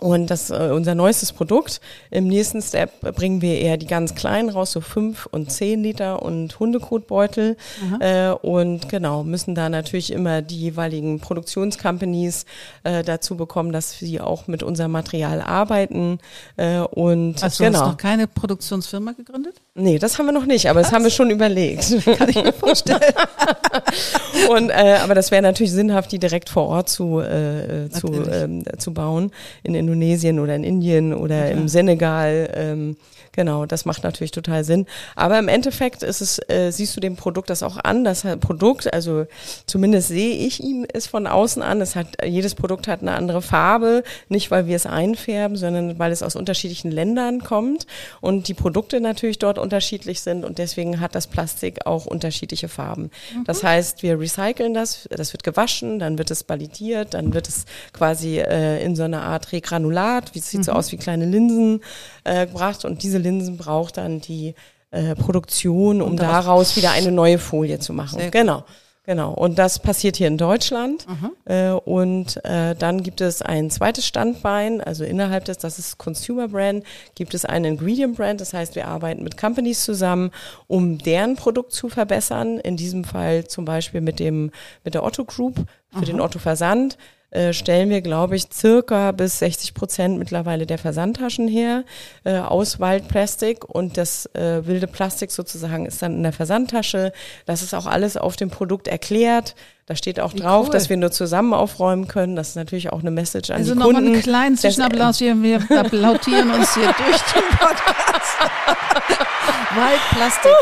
[0.00, 1.80] Und das äh, unser neuestes Produkt.
[2.10, 6.22] Im nächsten Step bringen wir eher die ganz kleinen raus, so fünf und zehn Liter
[6.22, 7.56] und Hundekotbeutel.
[8.00, 12.46] Äh, und genau, müssen da natürlich immer die jeweiligen Produktionscompanies
[12.84, 16.18] äh, dazu bekommen, dass sie auch mit unserem Material arbeiten.
[16.56, 17.80] Äh, und also genau.
[17.80, 19.60] hast noch keine Produktionsfirma gegründet?
[19.78, 20.88] Nee, das haben wir noch nicht, aber Was?
[20.88, 22.04] das haben wir schon überlegt.
[22.18, 23.00] Kann ich mir vorstellen.
[24.50, 28.64] und, äh, aber das wäre natürlich sinnhaft, die direkt vor Ort zu, äh, zu, ähm,
[28.78, 29.30] zu bauen
[29.62, 31.52] in Indonesien oder in Indien oder okay.
[31.52, 32.50] im Senegal.
[32.54, 32.96] Ähm,
[33.38, 34.84] Genau, das macht natürlich total Sinn.
[35.14, 38.02] Aber im Endeffekt ist es, äh, siehst du dem Produkt das auch an.
[38.02, 39.26] Das Produkt, also
[39.64, 41.80] zumindest sehe ich ihm es von außen an.
[41.80, 46.10] Es hat, jedes Produkt hat eine andere Farbe, nicht weil wir es einfärben, sondern weil
[46.10, 47.86] es aus unterschiedlichen Ländern kommt
[48.20, 53.12] und die Produkte natürlich dort unterschiedlich sind und deswegen hat das Plastik auch unterschiedliche Farben.
[53.32, 53.44] Mhm.
[53.44, 57.66] Das heißt, wir recyceln das, das wird gewaschen, dann wird es ballidiert, dann wird es
[57.92, 60.64] quasi äh, in so eine Art Regranulat, wie es sieht mhm.
[60.64, 61.82] so aus wie kleine Linsen
[62.28, 64.54] äh, gebracht und diese Linsen braucht dann die
[64.90, 68.18] äh, Produktion, um daraus wieder eine neue Folie zu machen.
[68.18, 68.64] Sehr genau.
[69.08, 71.06] Genau, und das passiert hier in Deutschland.
[71.08, 71.30] Mhm.
[71.46, 76.48] Äh, und äh, dann gibt es ein zweites Standbein, also innerhalb des, das ist Consumer
[76.48, 78.38] Brand, gibt es einen Ingredient Brand.
[78.42, 80.30] Das heißt, wir arbeiten mit Companies zusammen,
[80.66, 82.58] um deren Produkt zu verbessern.
[82.58, 84.50] In diesem Fall zum Beispiel mit dem
[84.84, 85.56] mit der Otto Group
[85.90, 86.04] für Aha.
[86.04, 86.98] den Otto Versand
[87.30, 91.84] äh, stellen wir, glaube ich, circa bis 60 Prozent mittlerweile der Versandtaschen her
[92.24, 97.12] äh, aus Waldplastik und das äh, wilde Plastik sozusagen ist dann in der Versandtasche.
[97.44, 99.54] Das ist auch alles auf dem Produkt erklärt.
[99.88, 100.72] Da steht auch Wie drauf, cool.
[100.72, 102.36] dass wir nur zusammen aufräumen können.
[102.36, 103.96] Das ist natürlich auch eine Message an also die Kunden.
[103.96, 105.20] Also nochmal einen kleinen Zwischenapplaus.
[105.20, 108.36] Wir, wir applaudieren uns hier durch den Podcast.
[109.74, 110.52] Waldplastik.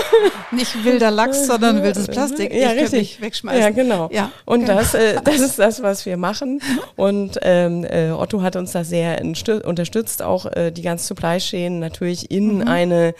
[0.52, 2.54] Nicht wilder Lachs, sondern wildes Plastik.
[2.54, 3.20] Ja, ich richtig.
[3.20, 3.60] Wegschmeißen.
[3.60, 4.08] Ja, genau.
[4.12, 4.78] Ja, und genau.
[4.78, 6.60] Das, äh, das ist das, was wir machen.
[6.94, 9.20] Und ähm, äh, Otto hat uns da sehr
[9.64, 12.68] unterstützt, auch äh, die ganze Supply Chain natürlich in mhm.
[12.68, 13.14] eine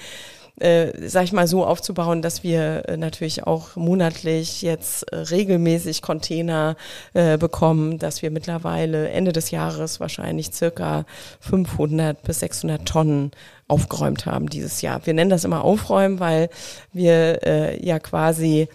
[0.61, 6.03] äh, sag ich mal, so aufzubauen, dass wir äh, natürlich auch monatlich jetzt äh, regelmäßig
[6.03, 6.77] Container
[7.15, 11.05] äh, bekommen, dass wir mittlerweile Ende des Jahres wahrscheinlich circa
[11.41, 13.33] 500 bis 600 Tonnen
[13.69, 15.05] aufgeräumt haben dieses Jahr.
[15.05, 16.49] Wir nennen das immer aufräumen, weil
[16.93, 18.69] wir äh, ja quasi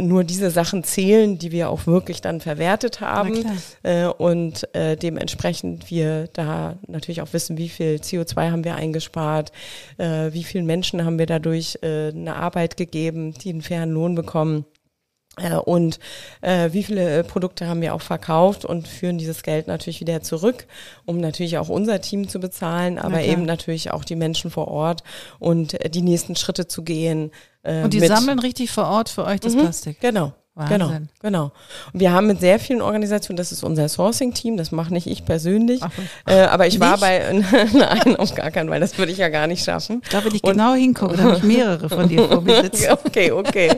[0.00, 3.44] nur diese Sachen zählen, die wir auch wirklich dann verwertet haben
[3.82, 9.50] äh, und äh, dementsprechend wir da natürlich auch wissen, wie viel CO2 haben wir eingespart,
[9.96, 14.14] äh, wie vielen Menschen haben wir dadurch äh, eine Arbeit gegeben, die einen fairen Lohn
[14.14, 14.66] bekommen.
[15.38, 15.98] Äh, und
[16.42, 20.66] äh, wie viele Produkte haben wir auch verkauft und führen dieses Geld natürlich wieder zurück,
[21.06, 25.02] um natürlich auch unser Team zu bezahlen, aber eben natürlich auch die Menschen vor Ort
[25.38, 27.30] und äh, die nächsten Schritte zu gehen,
[27.62, 30.00] äh, und die sammeln richtig vor Ort für euch das mhm, Plastik?
[30.00, 30.32] Genau.
[30.54, 30.78] Wahnsinn.
[30.78, 31.52] Genau, genau.
[31.94, 35.24] Und wir haben mit sehr vielen Organisationen, das ist unser Sourcing-Team, das mache nicht ich
[35.24, 35.90] persönlich, Ach,
[36.26, 36.82] äh, aber ich nicht?
[36.82, 37.22] war bei,
[37.72, 40.02] nein, auf gar keinen Fall, das würde ich ja gar nicht schaffen.
[40.10, 42.92] Da will ich und, genau hingucken, da habe ich mehrere von dir vor mir sitzen.
[43.06, 43.70] okay, okay.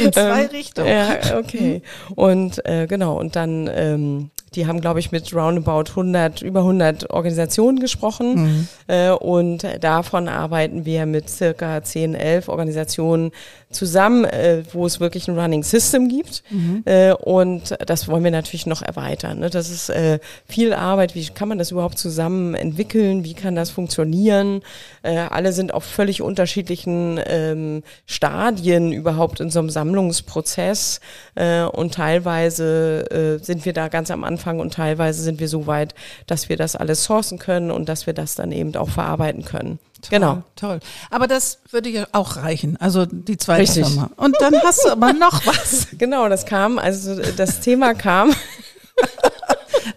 [0.00, 0.88] In zwei ähm, Richtungen.
[0.88, 1.82] Ja, okay.
[2.14, 7.10] Und äh, genau, und dann ähm, die haben, glaube ich, mit roundabout 100, über 100
[7.10, 8.34] Organisationen gesprochen.
[8.34, 8.68] Mhm.
[8.88, 13.30] Äh, und davon arbeiten wir mit circa 10, 11 Organisationen
[13.70, 16.42] zusammen, äh, wo es wirklich ein Running System gibt.
[16.50, 16.82] Mhm.
[16.84, 19.38] Äh, und das wollen wir natürlich noch erweitern.
[19.38, 19.50] Ne?
[19.50, 20.18] Das ist äh,
[20.48, 21.14] viel Arbeit.
[21.14, 23.24] Wie kann man das überhaupt zusammen entwickeln?
[23.24, 24.62] Wie kann das funktionieren?
[25.02, 31.00] Äh, alle sind auf völlig unterschiedlichen ähm, Stadien überhaupt in so einem Sammlungsprozess.
[31.36, 35.68] Äh, und teilweise äh, sind wir da ganz am Anfang und teilweise sind wir so
[35.68, 35.94] weit,
[36.26, 39.78] dass wir das alles sourcen können und dass wir das dann eben auch verarbeiten können.
[40.00, 40.42] Toll, genau.
[40.56, 40.80] Toll.
[41.10, 42.76] Aber das würde ja auch reichen.
[42.80, 43.86] Also die zweite Richtig.
[43.86, 44.10] Firma.
[44.16, 45.88] Und dann hast du aber noch was.
[45.98, 48.34] Genau, das kam, also das Thema kam.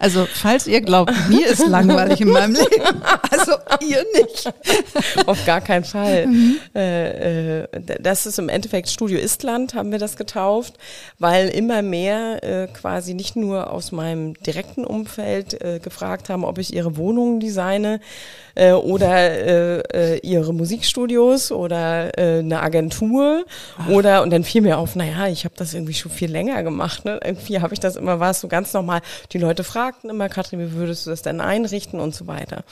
[0.04, 4.52] Also, falls ihr glaubt, mir ist langweilig in meinem Leben, also ihr nicht.
[5.24, 6.26] Auf gar keinen Fall.
[6.26, 6.58] Mhm.
[6.74, 7.68] Äh, äh,
[8.02, 10.74] das ist im Endeffekt Studio Istland, haben wir das getauft,
[11.18, 16.58] weil immer mehr äh, quasi nicht nur aus meinem direkten Umfeld äh, gefragt haben, ob
[16.58, 17.98] ich ihre Wohnungen designe
[18.56, 23.44] äh, oder ihre Musikstudios oder eine Agentur
[23.78, 23.88] Ach.
[23.88, 27.04] oder und dann fiel mir auf, naja, ich habe das irgendwie schon viel länger gemacht.
[27.04, 27.18] Ne?
[27.24, 29.00] Irgendwie habe ich das immer, war es so ganz normal.
[29.32, 29.64] Die Leute
[29.94, 32.64] fragten immer, Katrin, wie würdest du das denn einrichten und so weiter.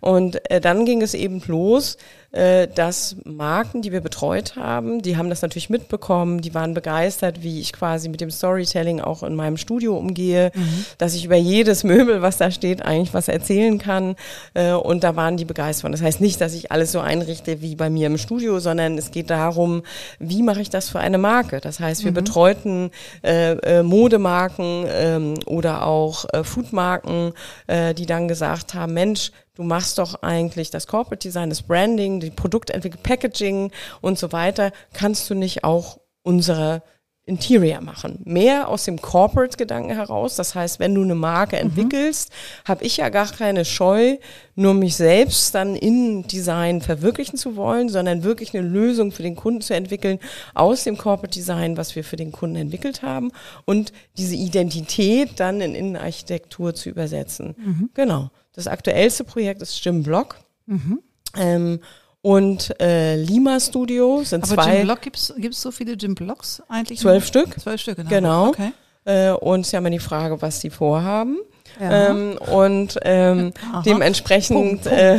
[0.00, 1.96] Und äh, dann ging es eben los,
[2.36, 7.42] äh, dass Marken, die wir betreut haben, die haben das natürlich mitbekommen, die waren begeistert,
[7.42, 10.84] wie ich quasi mit dem Storytelling auch in meinem Studio umgehe, mhm.
[10.98, 14.16] dass ich über jedes Möbel, was da steht, eigentlich was erzählen kann.
[14.54, 15.92] Äh, und da waren die begeistert.
[15.92, 19.12] Das heißt nicht, dass ich alles so einrichte wie bei mir im Studio, sondern es
[19.12, 19.82] geht darum,
[20.18, 21.60] wie mache ich das für eine Marke?
[21.60, 22.16] Das heißt, wir mhm.
[22.16, 22.90] betreuten
[23.22, 27.32] äh, äh, Modemarken ähm, oder auch äh, Foodmarken,
[27.66, 32.20] äh, die dann gesagt haben, Mensch, du machst doch eigentlich das Corporate Design, das Branding,
[32.20, 36.82] die Produktentwicklung, Packaging und so weiter, kannst du nicht auch unsere
[37.28, 38.20] Interior machen.
[38.24, 40.36] Mehr aus dem Corporate-Gedanken heraus.
[40.36, 41.62] Das heißt, wenn du eine Marke mhm.
[41.62, 42.30] entwickelst,
[42.64, 44.18] habe ich ja gar keine Scheu,
[44.54, 49.34] nur mich selbst dann in Design verwirklichen zu wollen, sondern wirklich eine Lösung für den
[49.34, 50.20] Kunden zu entwickeln
[50.54, 53.32] aus dem Corporate Design, was wir für den Kunden entwickelt haben
[53.64, 57.56] und diese Identität dann in Innenarchitektur zu übersetzen.
[57.58, 57.90] Mhm.
[57.94, 58.30] Genau.
[58.56, 60.36] Das aktuellste Projekt ist Jim Block.
[60.66, 61.00] Mhm.
[61.36, 61.80] Ähm,
[62.22, 64.78] und äh, Lima Studio sind Aber zwei.
[64.78, 66.98] Jim Block gibt's gibt's so viele Jim Blocks eigentlich?
[66.98, 67.60] Zwölf Stück.
[67.60, 68.08] Zwölf Stück, genau.
[68.10, 68.48] Genau.
[68.48, 68.72] Okay.
[69.04, 71.38] Äh, und ja immer die Frage, was sie vorhaben.
[71.80, 72.10] Ja.
[72.10, 73.52] Ähm, und ähm,
[73.84, 75.18] dementsprechend, äh,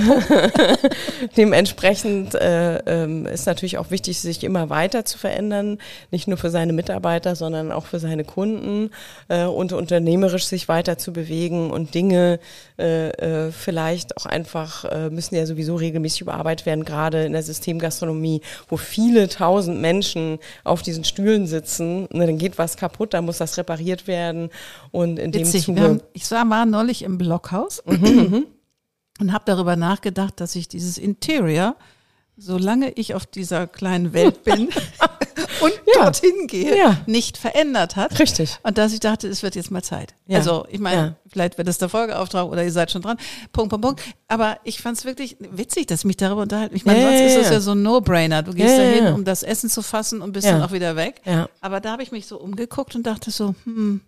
[1.38, 5.78] dementsprechend äh, äh, ist natürlich auch wichtig, sich immer weiter zu verändern,
[6.12, 8.90] nicht nur für seine Mitarbeiter, sondern auch für seine Kunden
[9.28, 12.40] äh, und unternehmerisch sich weiter zu bewegen und Dinge
[12.80, 17.44] äh, äh, vielleicht auch einfach äh, müssen ja sowieso regelmäßig überarbeitet werden, gerade in der
[17.44, 22.08] Systemgastronomie, wo viele tausend Menschen auf diesen Stühlen sitzen.
[22.12, 24.50] Ne, dann geht was kaputt, dann muss das repariert werden
[24.92, 26.02] und in Witzig, dem Zuge.
[26.14, 28.46] ich war war neulich im Blockhaus mhm, mhm.
[29.20, 31.76] und habe darüber nachgedacht, dass ich dieses Interior,
[32.36, 34.70] solange ich auf dieser kleinen Welt bin
[35.62, 36.04] und ja.
[36.04, 36.98] dorthin gehe, ja.
[37.06, 38.18] nicht verändert hat.
[38.18, 38.58] Richtig.
[38.64, 40.16] Und dass ich dachte, es wird jetzt mal Zeit.
[40.26, 40.40] Ja.
[40.40, 43.18] Also ich meine, vielleicht wird es der Folgeauftrag oder ihr seid schon dran.
[43.52, 44.02] Punkt, Punkt, Punkt.
[44.28, 46.74] Aber ich fand es wirklich witzig, dass ich mich darüber unterhalte.
[46.74, 48.42] Ich meine, sonst ist das ja so ein No-Brainer.
[48.42, 51.22] Du gehst dahin, um das Essen zu fassen und bist dann auch wieder weg.
[51.62, 54.02] Aber da habe ich mich so umgeguckt und dachte so, hm,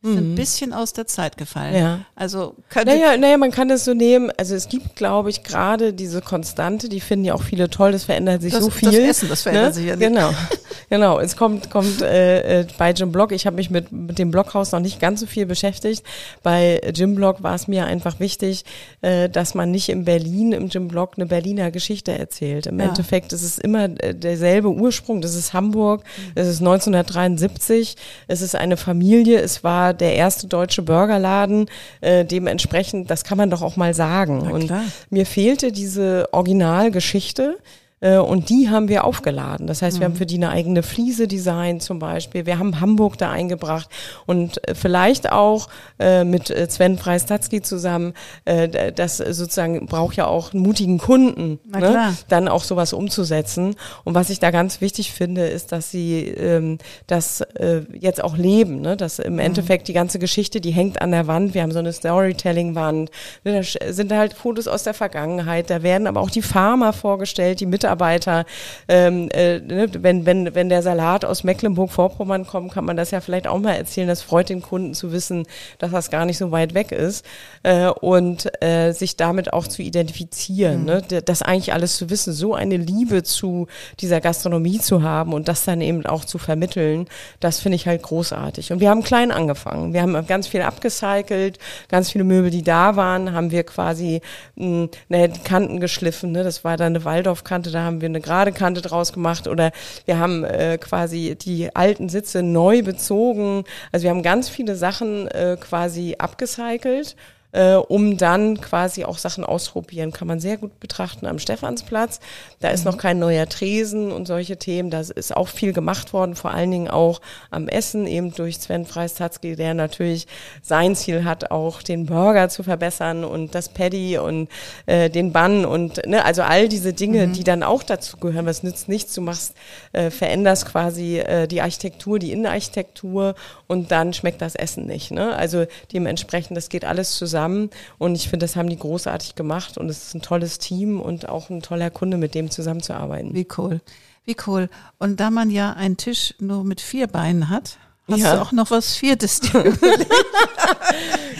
[0.00, 0.16] ist mhm.
[0.16, 1.74] ein bisschen aus der Zeit gefallen.
[1.74, 2.00] Ja.
[2.14, 4.30] Also könnte naja, naja, man kann das so nehmen.
[4.36, 7.90] Also es gibt, glaube ich, gerade diese Konstante, die finden ja auch viele toll.
[7.90, 8.92] Das verändert sich das, so viel.
[8.92, 9.74] Das Essen, das verändert ne?
[9.74, 10.06] sich ja nicht.
[10.06, 10.30] Genau,
[10.90, 11.18] genau.
[11.18, 13.32] Es kommt, kommt äh, äh, bei Jim Block.
[13.32, 16.04] Ich habe mich mit mit dem Blockhaus noch nicht ganz so viel beschäftigt.
[16.44, 18.64] Bei Jim Block war es mir einfach wichtig,
[19.00, 22.66] äh, dass man nicht in Berlin im Jim Block eine Berliner Geschichte erzählt.
[22.66, 22.86] Im ja.
[22.86, 25.20] Endeffekt ist es immer äh, derselbe Ursprung.
[25.22, 26.04] Das ist Hamburg.
[26.36, 27.96] Es ist 1973.
[28.28, 29.40] Es ist eine Familie.
[29.40, 31.66] Es war der erste deutsche Burgerladen.
[32.00, 34.50] Äh, dementsprechend, das kann man doch auch mal sagen.
[34.50, 34.72] Und
[35.10, 37.58] mir fehlte diese Originalgeschichte.
[38.00, 39.66] Äh, und die haben wir aufgeladen.
[39.66, 40.18] Das heißt, wir haben mhm.
[40.18, 42.46] für die eine eigene Fliese designt zum Beispiel.
[42.46, 43.88] Wir haben Hamburg da eingebracht
[44.26, 45.68] und äh, vielleicht auch
[45.98, 52.14] äh, mit Sven Preis-Tatzki zusammen, das sozusagen braucht ja auch einen mutigen Kunden, ne?
[52.28, 53.74] dann auch sowas umzusetzen.
[54.04, 58.36] Und was ich da ganz wichtig finde, ist, dass sie ähm, das äh, jetzt auch
[58.36, 58.80] leben.
[58.80, 58.96] Ne?
[58.96, 59.38] Dass im mhm.
[59.40, 61.54] Endeffekt die ganze Geschichte, die hängt an der Wand.
[61.54, 63.10] Wir haben so eine Storytelling-Wand.
[63.44, 63.62] Ne?
[63.62, 65.70] Da sind halt Fotos aus der Vergangenheit.
[65.70, 68.44] Da werden aber auch die Farmer vorgestellt, die Mitarbeiter Mitarbeiter.
[68.86, 73.20] Ähm, äh, ne, wenn, wenn, wenn der Salat aus Mecklenburg-Vorpommern kommt, kann man das ja
[73.20, 74.08] vielleicht auch mal erzählen.
[74.08, 75.46] Das freut den Kunden zu wissen,
[75.78, 77.24] dass das gar nicht so weit weg ist
[77.62, 80.80] äh, und äh, sich damit auch zu identifizieren.
[80.80, 80.86] Mhm.
[80.86, 81.02] Ne?
[81.24, 83.66] Das eigentlich alles zu wissen, so eine Liebe zu
[84.00, 87.06] dieser Gastronomie zu haben und das dann eben auch zu vermitteln,
[87.40, 88.72] das finde ich halt großartig.
[88.72, 89.94] Und wir haben klein angefangen.
[89.94, 91.58] Wir haben ganz viel abgecycelt,
[91.88, 94.20] ganz viele Möbel, die da waren, haben wir quasi
[94.56, 96.32] mh, ne, die Kanten geschliffen.
[96.32, 96.44] Ne?
[96.44, 99.70] Das war dann eine Waldorfkante, da haben wir eine gerade Kante draus gemacht oder
[100.04, 103.64] wir haben äh, quasi die alten Sitze neu bezogen.
[103.92, 107.14] Also wir haben ganz viele Sachen äh, quasi abgecycelt
[107.52, 110.12] äh, um dann quasi auch Sachen ausprobieren.
[110.12, 112.20] Kann man sehr gut betrachten am Stephansplatz.
[112.60, 112.90] Da ist mhm.
[112.90, 114.90] noch kein neuer Tresen und solche Themen.
[114.90, 117.20] Da ist auch viel gemacht worden, vor allen Dingen auch
[117.50, 120.26] am Essen, eben durch Sven Freistatzki, der natürlich
[120.62, 124.48] sein Ziel hat, auch den Burger zu verbessern und das Paddy und
[124.86, 127.32] äh, den Bann und ne, also all diese Dinge, mhm.
[127.32, 128.44] die dann auch dazu gehören.
[128.44, 129.14] Was nützt nichts?
[129.14, 129.54] Du machst,
[129.92, 133.34] äh, veränderst quasi äh, die Architektur, die Innenarchitektur
[133.66, 135.10] und dann schmeckt das Essen nicht.
[135.10, 135.34] Ne?
[135.34, 139.78] Also dementsprechend, das geht alles zusammen zusammen und ich finde, das haben die großartig gemacht
[139.78, 143.34] und es ist ein tolles Team und auch ein toller Kunde, mit dem zusammenzuarbeiten.
[143.34, 143.80] Wie cool.
[144.24, 144.68] Wie cool.
[144.98, 147.78] Und da man ja einen Tisch nur mit vier Beinen hat,
[148.10, 148.36] Hast ja.
[148.36, 149.72] du auch noch was Viertes dir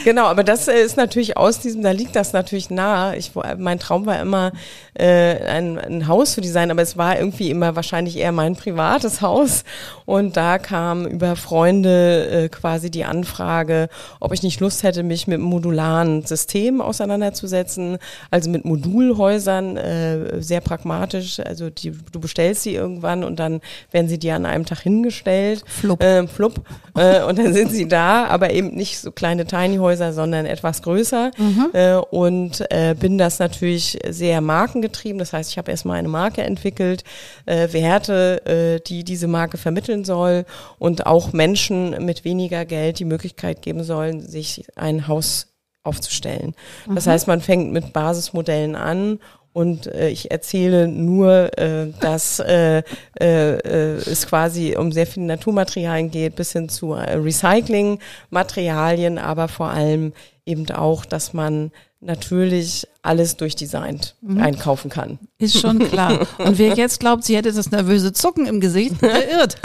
[0.05, 3.17] Genau, aber das äh, ist natürlich aus diesem, da liegt das natürlich nahe.
[3.17, 4.53] Ich, mein Traum war immer,
[4.95, 9.21] äh, ein, ein Haus zu designen, aber es war irgendwie immer wahrscheinlich eher mein privates
[9.21, 9.65] Haus.
[10.07, 13.89] Und da kam über Freunde äh, quasi die Anfrage,
[14.21, 17.99] ob ich nicht Lust hätte, mich mit modularen System auseinanderzusetzen,
[18.31, 21.41] also mit Modulhäusern, äh, sehr pragmatisch.
[21.41, 23.61] Also die, du bestellst sie irgendwann und dann
[23.91, 25.65] werden sie dir an einem Tag hingestellt.
[25.67, 26.03] Flupp.
[26.03, 26.58] Äh, flupp.
[26.97, 30.83] Äh, und dann sind sie da, aber eben nicht so kleine Tiny Häuser, sondern etwas
[30.83, 31.31] größer.
[31.37, 31.71] Mhm.
[31.73, 35.19] Äh, und äh, bin das natürlich sehr markengetrieben.
[35.19, 37.05] Das heißt, ich habe erstmal eine Marke entwickelt,
[37.47, 40.45] äh, Werte, äh, die diese Marke vermitteln soll
[40.79, 45.49] und auch Menschen mit weniger Geld die Möglichkeit geben sollen, sich ein Haus
[45.89, 46.55] aufzustellen.
[46.93, 47.11] Das mhm.
[47.11, 49.21] heißt, man fängt mit Basismodellen an
[49.53, 52.83] und äh, ich erzähle nur, äh, dass äh,
[53.21, 59.49] äh, äh, es quasi um sehr viele Naturmaterialien geht, bis hin zu äh, Recyclingmaterialien, aber
[59.49, 60.13] vor allem
[60.47, 64.41] eben auch, dass man natürlich alles durchdesignt mhm.
[64.41, 65.19] einkaufen kann.
[65.39, 66.27] Ist schon klar.
[66.39, 69.57] Und wer jetzt glaubt, sie hätte das nervöse Zucken im Gesicht, irrt.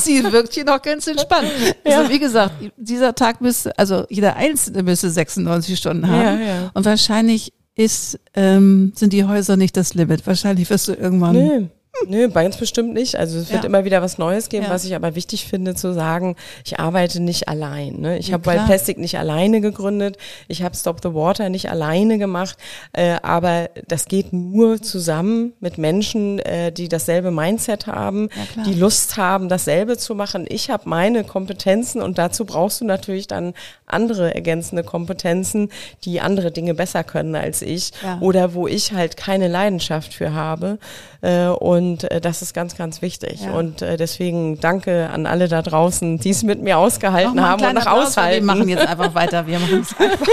[0.00, 1.48] sie wirkt hier noch ganz entspannt.
[1.52, 1.98] Also ja.
[1.98, 6.40] Also wie gesagt, dieser Tag müsste, also jeder Einzelne müsste 96 Stunden haben.
[6.40, 6.70] Ja, ja.
[6.74, 10.26] Und wahrscheinlich ist, ähm, sind die Häuser nicht das Limit.
[10.26, 11.36] Wahrscheinlich wirst du irgendwann.
[11.36, 11.68] Nee.
[12.08, 13.16] Nö, ganz bestimmt nicht.
[13.16, 13.68] Also es wird ja.
[13.68, 14.70] immer wieder was Neues geben, ja.
[14.70, 18.00] was ich aber wichtig finde zu sagen, ich arbeite nicht allein.
[18.00, 18.18] Ne?
[18.18, 20.16] Ich ja, habe Wild Plastic nicht alleine gegründet,
[20.48, 22.56] ich habe Stop the Water nicht alleine gemacht,
[22.92, 28.28] äh, aber das geht nur zusammen mit Menschen, äh, die dasselbe Mindset haben,
[28.66, 30.46] die Lust haben, dasselbe zu machen.
[30.48, 33.54] Ich habe meine Kompetenzen und dazu brauchst du natürlich dann
[33.86, 35.70] andere ergänzende Kompetenzen,
[36.04, 40.78] die andere Dinge besser können als ich oder wo ich halt keine Leidenschaft für habe.
[41.20, 43.42] Äh, und äh, das ist ganz, ganz wichtig.
[43.42, 43.52] Ja.
[43.52, 47.74] Und äh, deswegen danke an alle da draußen, die es mit mir ausgehalten haben und
[47.74, 48.46] noch aushalten.
[48.46, 49.46] Wir machen jetzt einfach weiter.
[49.46, 50.26] Wir machen es einfach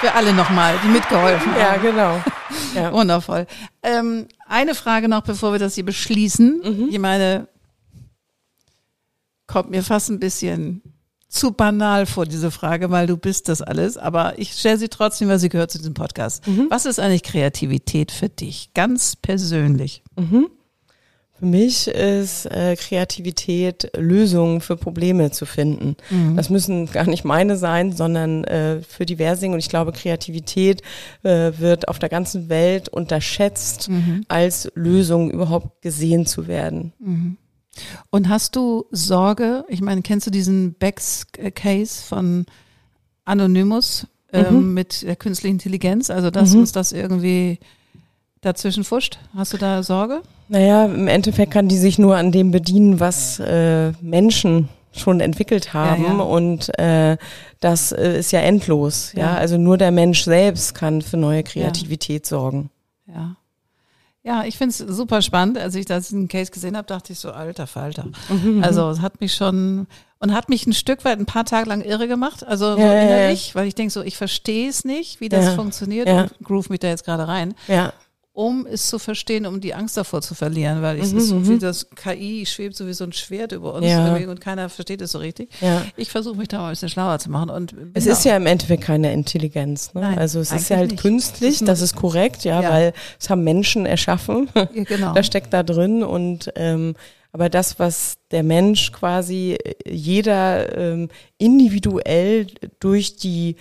[0.00, 1.60] Für alle nochmal, die mitgeholfen haben.
[1.60, 2.20] Ja, genau.
[2.74, 2.92] Ja.
[2.92, 3.46] Wundervoll.
[3.82, 6.60] Ähm, eine Frage noch, bevor wir das hier beschließen.
[6.64, 6.88] Mhm.
[6.90, 7.46] Ich meine,
[9.46, 10.82] kommt mir fast ein bisschen
[11.32, 13.96] zu banal vor, diese Frage, weil du bist das alles.
[13.96, 16.46] Aber ich stelle sie trotzdem, weil sie gehört zu diesem Podcast.
[16.46, 16.66] Mhm.
[16.68, 18.70] Was ist eigentlich Kreativität für dich?
[18.74, 20.02] Ganz persönlich.
[20.16, 20.48] Mhm.
[21.38, 25.96] Für mich ist äh, Kreativität, Lösungen für Probleme zu finden.
[26.10, 26.36] Mhm.
[26.36, 29.54] Das müssen gar nicht meine sein, sondern äh, für die Versing.
[29.54, 30.82] Und ich glaube, Kreativität
[31.22, 34.24] äh, wird auf der ganzen Welt unterschätzt, mhm.
[34.28, 36.92] als Lösung überhaupt gesehen zu werden.
[38.10, 42.46] Und hast du Sorge, ich meine, kennst du diesen Becks-Case von
[43.24, 44.74] Anonymous ähm, mhm.
[44.74, 46.60] mit der künstlichen Intelligenz, also dass mhm.
[46.60, 47.58] uns das irgendwie
[48.40, 49.18] dazwischen fuscht?
[49.34, 50.22] Hast du da Sorge?
[50.48, 55.72] Naja, im Endeffekt kann die sich nur an dem bedienen, was äh, Menschen schon entwickelt
[55.72, 56.20] haben ja, ja.
[56.20, 57.16] und äh,
[57.60, 59.12] das äh, ist ja endlos.
[59.14, 59.20] Ja.
[59.20, 59.34] ja.
[59.34, 62.70] also nur der Mensch selbst kann für neue Kreativität sorgen.
[63.06, 63.36] Ja.
[64.24, 65.58] Ja, ich finde es super spannend.
[65.58, 68.06] Als ich das in Case gesehen habe, dachte ich so, alter Falter.
[68.28, 68.62] Mhm.
[68.62, 69.88] Also es hat mich schon
[70.20, 72.46] und hat mich ein Stück weit ein paar Tage lang irre gemacht.
[72.46, 73.54] Also so ja, innerlich, ja, ja.
[73.56, 76.88] weil ich denke so, ich verstehe es nicht, wie das funktioniert und groove mich da
[76.88, 77.54] jetzt gerade rein.
[77.66, 77.92] Ja
[78.34, 81.34] um es zu verstehen, um die Angst davor zu verlieren, weil ich mhm, ist so
[81.34, 81.58] mhm.
[81.58, 84.14] das KI schwebt so wie so ein Schwert über uns ja.
[84.14, 85.50] und keiner versteht es so richtig.
[85.60, 85.84] Ja.
[85.96, 88.46] Ich versuche mich da mal ein bisschen schlauer zu machen und es ist ja im
[88.46, 90.00] Endeffekt keine Intelligenz, ne?
[90.00, 91.02] Nein, also es ist ja halt nicht.
[91.02, 95.12] künstlich, das ist korrekt, ja, ja, weil es haben Menschen erschaffen, ja, genau.
[95.14, 96.94] da steckt da drin und ähm,
[97.32, 101.08] aber das, was der Mensch quasi jeder ähm,
[101.38, 102.46] individuell
[102.78, 103.56] durch die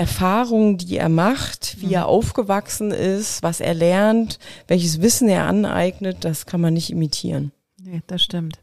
[0.00, 2.06] Erfahrungen, die er macht, wie er mhm.
[2.06, 7.52] aufgewachsen ist, was er lernt, welches Wissen er aneignet, das kann man nicht imitieren.
[7.78, 8.58] Nee, das stimmt.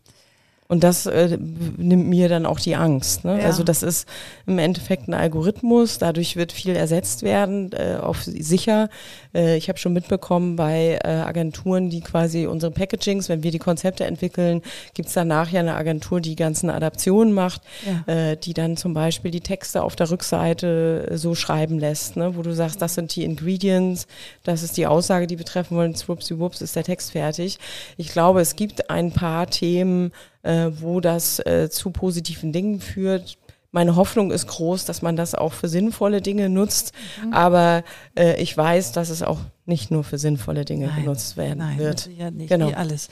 [0.70, 1.38] Und das äh,
[1.78, 3.24] nimmt mir dann auch die Angst.
[3.24, 3.40] Ne?
[3.40, 3.46] Ja.
[3.46, 4.08] Also das ist
[4.46, 8.90] im Endeffekt ein Algorithmus, dadurch wird viel ersetzt werden, äh, auf sicher.
[9.34, 13.60] Äh, ich habe schon mitbekommen bei äh, Agenturen, die quasi unsere Packagings, wenn wir die
[13.60, 14.62] Konzepte entwickeln,
[14.94, 18.14] gibt's danach ja eine Agentur, die ganzen Adaptionen macht, ja.
[18.14, 22.36] äh, die dann zum Beispiel die Texte auf der Rückseite so schreiben lässt, ne?
[22.36, 24.06] wo du sagst, das sind die Ingredients,
[24.44, 27.58] das ist die Aussage, die wir treffen wollen, swupsi-wups ist der Text fertig.
[27.96, 30.12] Ich glaube, es gibt ein paar Themen,
[30.48, 33.38] äh, wo das äh, zu positiven Dingen führt.
[33.72, 36.94] Meine Hoffnung ist groß, dass man das auch für sinnvolle Dinge nutzt,
[37.24, 37.34] mhm.
[37.34, 37.84] aber
[38.18, 41.78] äh, ich weiß, dass es auch nicht nur für sinnvolle Dinge nein, genutzt werden nein,
[41.78, 42.10] wird.
[42.18, 42.72] Ja, nicht genau.
[42.72, 43.10] alles.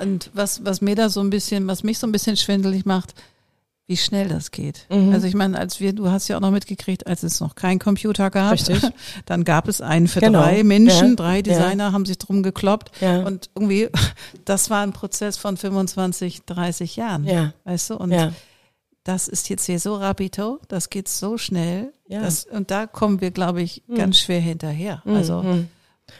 [0.00, 3.14] Und was, was mir da so ein bisschen, was mich so ein bisschen schwindelig macht,
[3.88, 4.86] wie schnell das geht.
[4.90, 5.12] Mhm.
[5.12, 7.78] Also ich meine, als wir, du hast ja auch noch mitgekriegt, als es noch kein
[7.78, 8.80] Computer gab, Richtig.
[9.26, 10.42] dann gab es einen für genau.
[10.42, 11.14] drei Menschen, ja.
[11.14, 11.92] drei Designer ja.
[11.92, 13.22] haben sich drum gekloppt ja.
[13.22, 13.88] und irgendwie,
[14.44, 17.52] das war ein Prozess von 25, 30 Jahren, ja.
[17.64, 18.14] weißt du, und
[19.04, 21.92] das ist jetzt hier so rapito, das geht so schnell.
[22.08, 23.94] Das, und da kommen wir, glaube ich, mhm.
[23.94, 25.00] ganz schwer hinterher.
[25.04, 25.68] Also, mhm.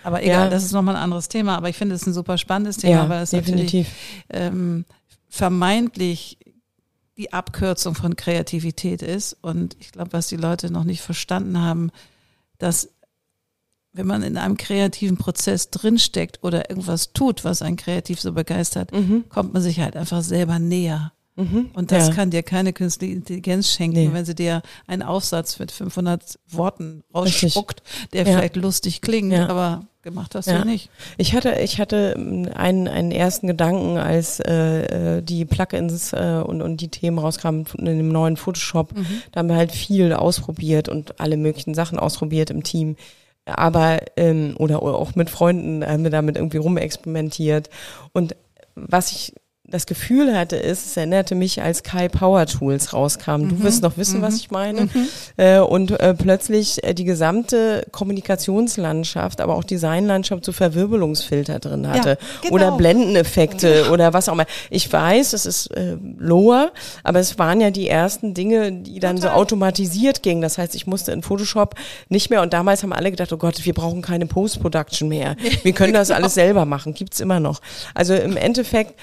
[0.05, 2.77] aber egal, das ist nochmal ein anderes Thema, aber ich finde es ein super spannendes
[2.77, 3.89] Thema, weil es definitiv.
[3.89, 3.89] natürlich
[4.31, 4.85] ähm,
[5.29, 6.39] vermeintlich
[7.17, 9.37] die Abkürzung von Kreativität ist.
[9.41, 11.91] Und ich glaube, was die Leute noch nicht verstanden haben,
[12.59, 12.91] dass
[13.93, 18.93] wenn man in einem kreativen Prozess drinsteckt oder irgendwas tut, was einen kreativ so begeistert,
[18.93, 19.25] mhm.
[19.31, 21.13] kommt man sich halt einfach selber näher.
[21.37, 21.71] Mhm.
[21.75, 22.15] Und das ja.
[22.15, 24.13] kann dir keine künstliche Intelligenz schenken, nee.
[24.13, 28.33] wenn sie dir einen Aufsatz mit 500 Worten rausspuckt, der ja.
[28.33, 29.49] vielleicht lustig klingt, ja.
[29.49, 30.61] aber gemacht hast ja.
[30.61, 30.89] du nicht.
[31.19, 36.43] Ich hatte, ich hatte ähm, einen, einen ersten Gedanken, als äh, äh, die Plugins äh,
[36.47, 38.97] und, und die Themen rauskamen in dem neuen Photoshop.
[38.97, 39.23] Mhm.
[39.33, 42.97] Da haben wir halt viel ausprobiert und alle möglichen Sachen ausprobiert im Team.
[43.45, 47.69] Aber, ähm, oder auch mit Freunden haben wir damit irgendwie rumexperimentiert.
[48.13, 48.37] Und
[48.75, 49.35] was ich
[49.69, 53.43] das Gefühl hatte, ist, es erinnerte mich, als Kai Power Tools rauskam.
[53.43, 53.49] Mhm.
[53.49, 54.23] Du wirst noch wissen, mhm.
[54.23, 54.83] was ich meine.
[54.83, 55.09] Mhm.
[55.37, 62.11] Äh, und äh, plötzlich äh, die gesamte Kommunikationslandschaft, aber auch Designlandschaft so Verwirbelungsfilter drin hatte.
[62.11, 62.55] Ja, genau.
[62.55, 64.47] Oder Blendeneffekte oder was auch immer.
[64.71, 69.17] Ich weiß, es ist äh, lower, aber es waren ja die ersten Dinge, die dann
[69.17, 69.33] Total.
[69.33, 70.43] so automatisiert gingen.
[70.43, 71.75] Das heißt, ich musste in Photoshop
[72.09, 75.37] nicht mehr, und damals haben alle gedacht, oh Gott, wir brauchen keine Post-Production mehr.
[75.63, 76.21] Wir können das genau.
[76.21, 76.95] alles selber machen.
[76.95, 77.61] Gibt's immer noch.
[77.95, 78.95] Also im Endeffekt,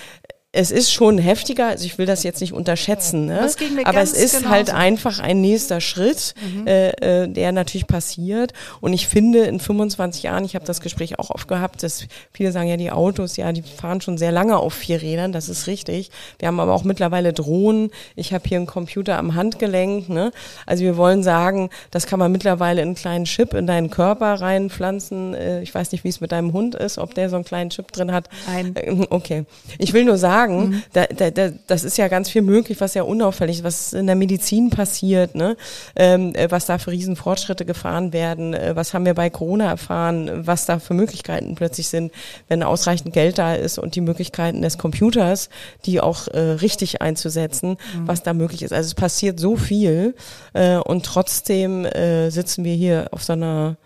[0.55, 3.49] es ist schon heftiger, also ich will das jetzt nicht unterschätzen, ne?
[3.85, 4.49] aber es ist genauso.
[4.53, 6.67] halt einfach ein nächster Schritt, mhm.
[6.67, 6.89] äh,
[7.23, 8.53] äh, der natürlich passiert.
[8.79, 12.51] Und ich finde, in 25 Jahren, ich habe das Gespräch auch oft gehabt, dass viele
[12.51, 15.65] sagen ja, die Autos, ja, die fahren schon sehr lange auf vier Rädern, das ist
[15.65, 16.11] richtig.
[16.37, 17.89] Wir haben aber auch mittlerweile Drohnen.
[18.15, 20.07] Ich habe hier einen Computer am Handgelenk.
[20.07, 20.31] Ne?
[20.67, 24.35] Also wir wollen sagen, das kann man mittlerweile in einen kleinen Chip in deinen Körper
[24.35, 25.33] reinpflanzen.
[25.33, 27.71] Äh, ich weiß nicht, wie es mit deinem Hund ist, ob der so einen kleinen
[27.71, 28.29] Chip drin hat.
[28.45, 28.75] Nein.
[28.75, 29.45] Äh, okay.
[29.79, 30.83] Ich will nur sagen, sagen, mhm.
[30.93, 34.07] da, da, da, das ist ja ganz viel möglich, was ja unauffällig ist, was in
[34.07, 35.55] der Medizin passiert, ne?
[35.95, 40.45] Ähm, äh, was da für Riesenfortschritte gefahren werden, äh, was haben wir bei Corona erfahren,
[40.45, 42.11] was da für Möglichkeiten plötzlich sind,
[42.47, 45.49] wenn ausreichend Geld da ist und die Möglichkeiten des Computers,
[45.85, 48.07] die auch äh, richtig einzusetzen, mhm.
[48.07, 48.73] was da möglich ist.
[48.73, 50.15] Also es passiert so viel
[50.53, 53.77] äh, und trotzdem äh, sitzen wir hier auf so einer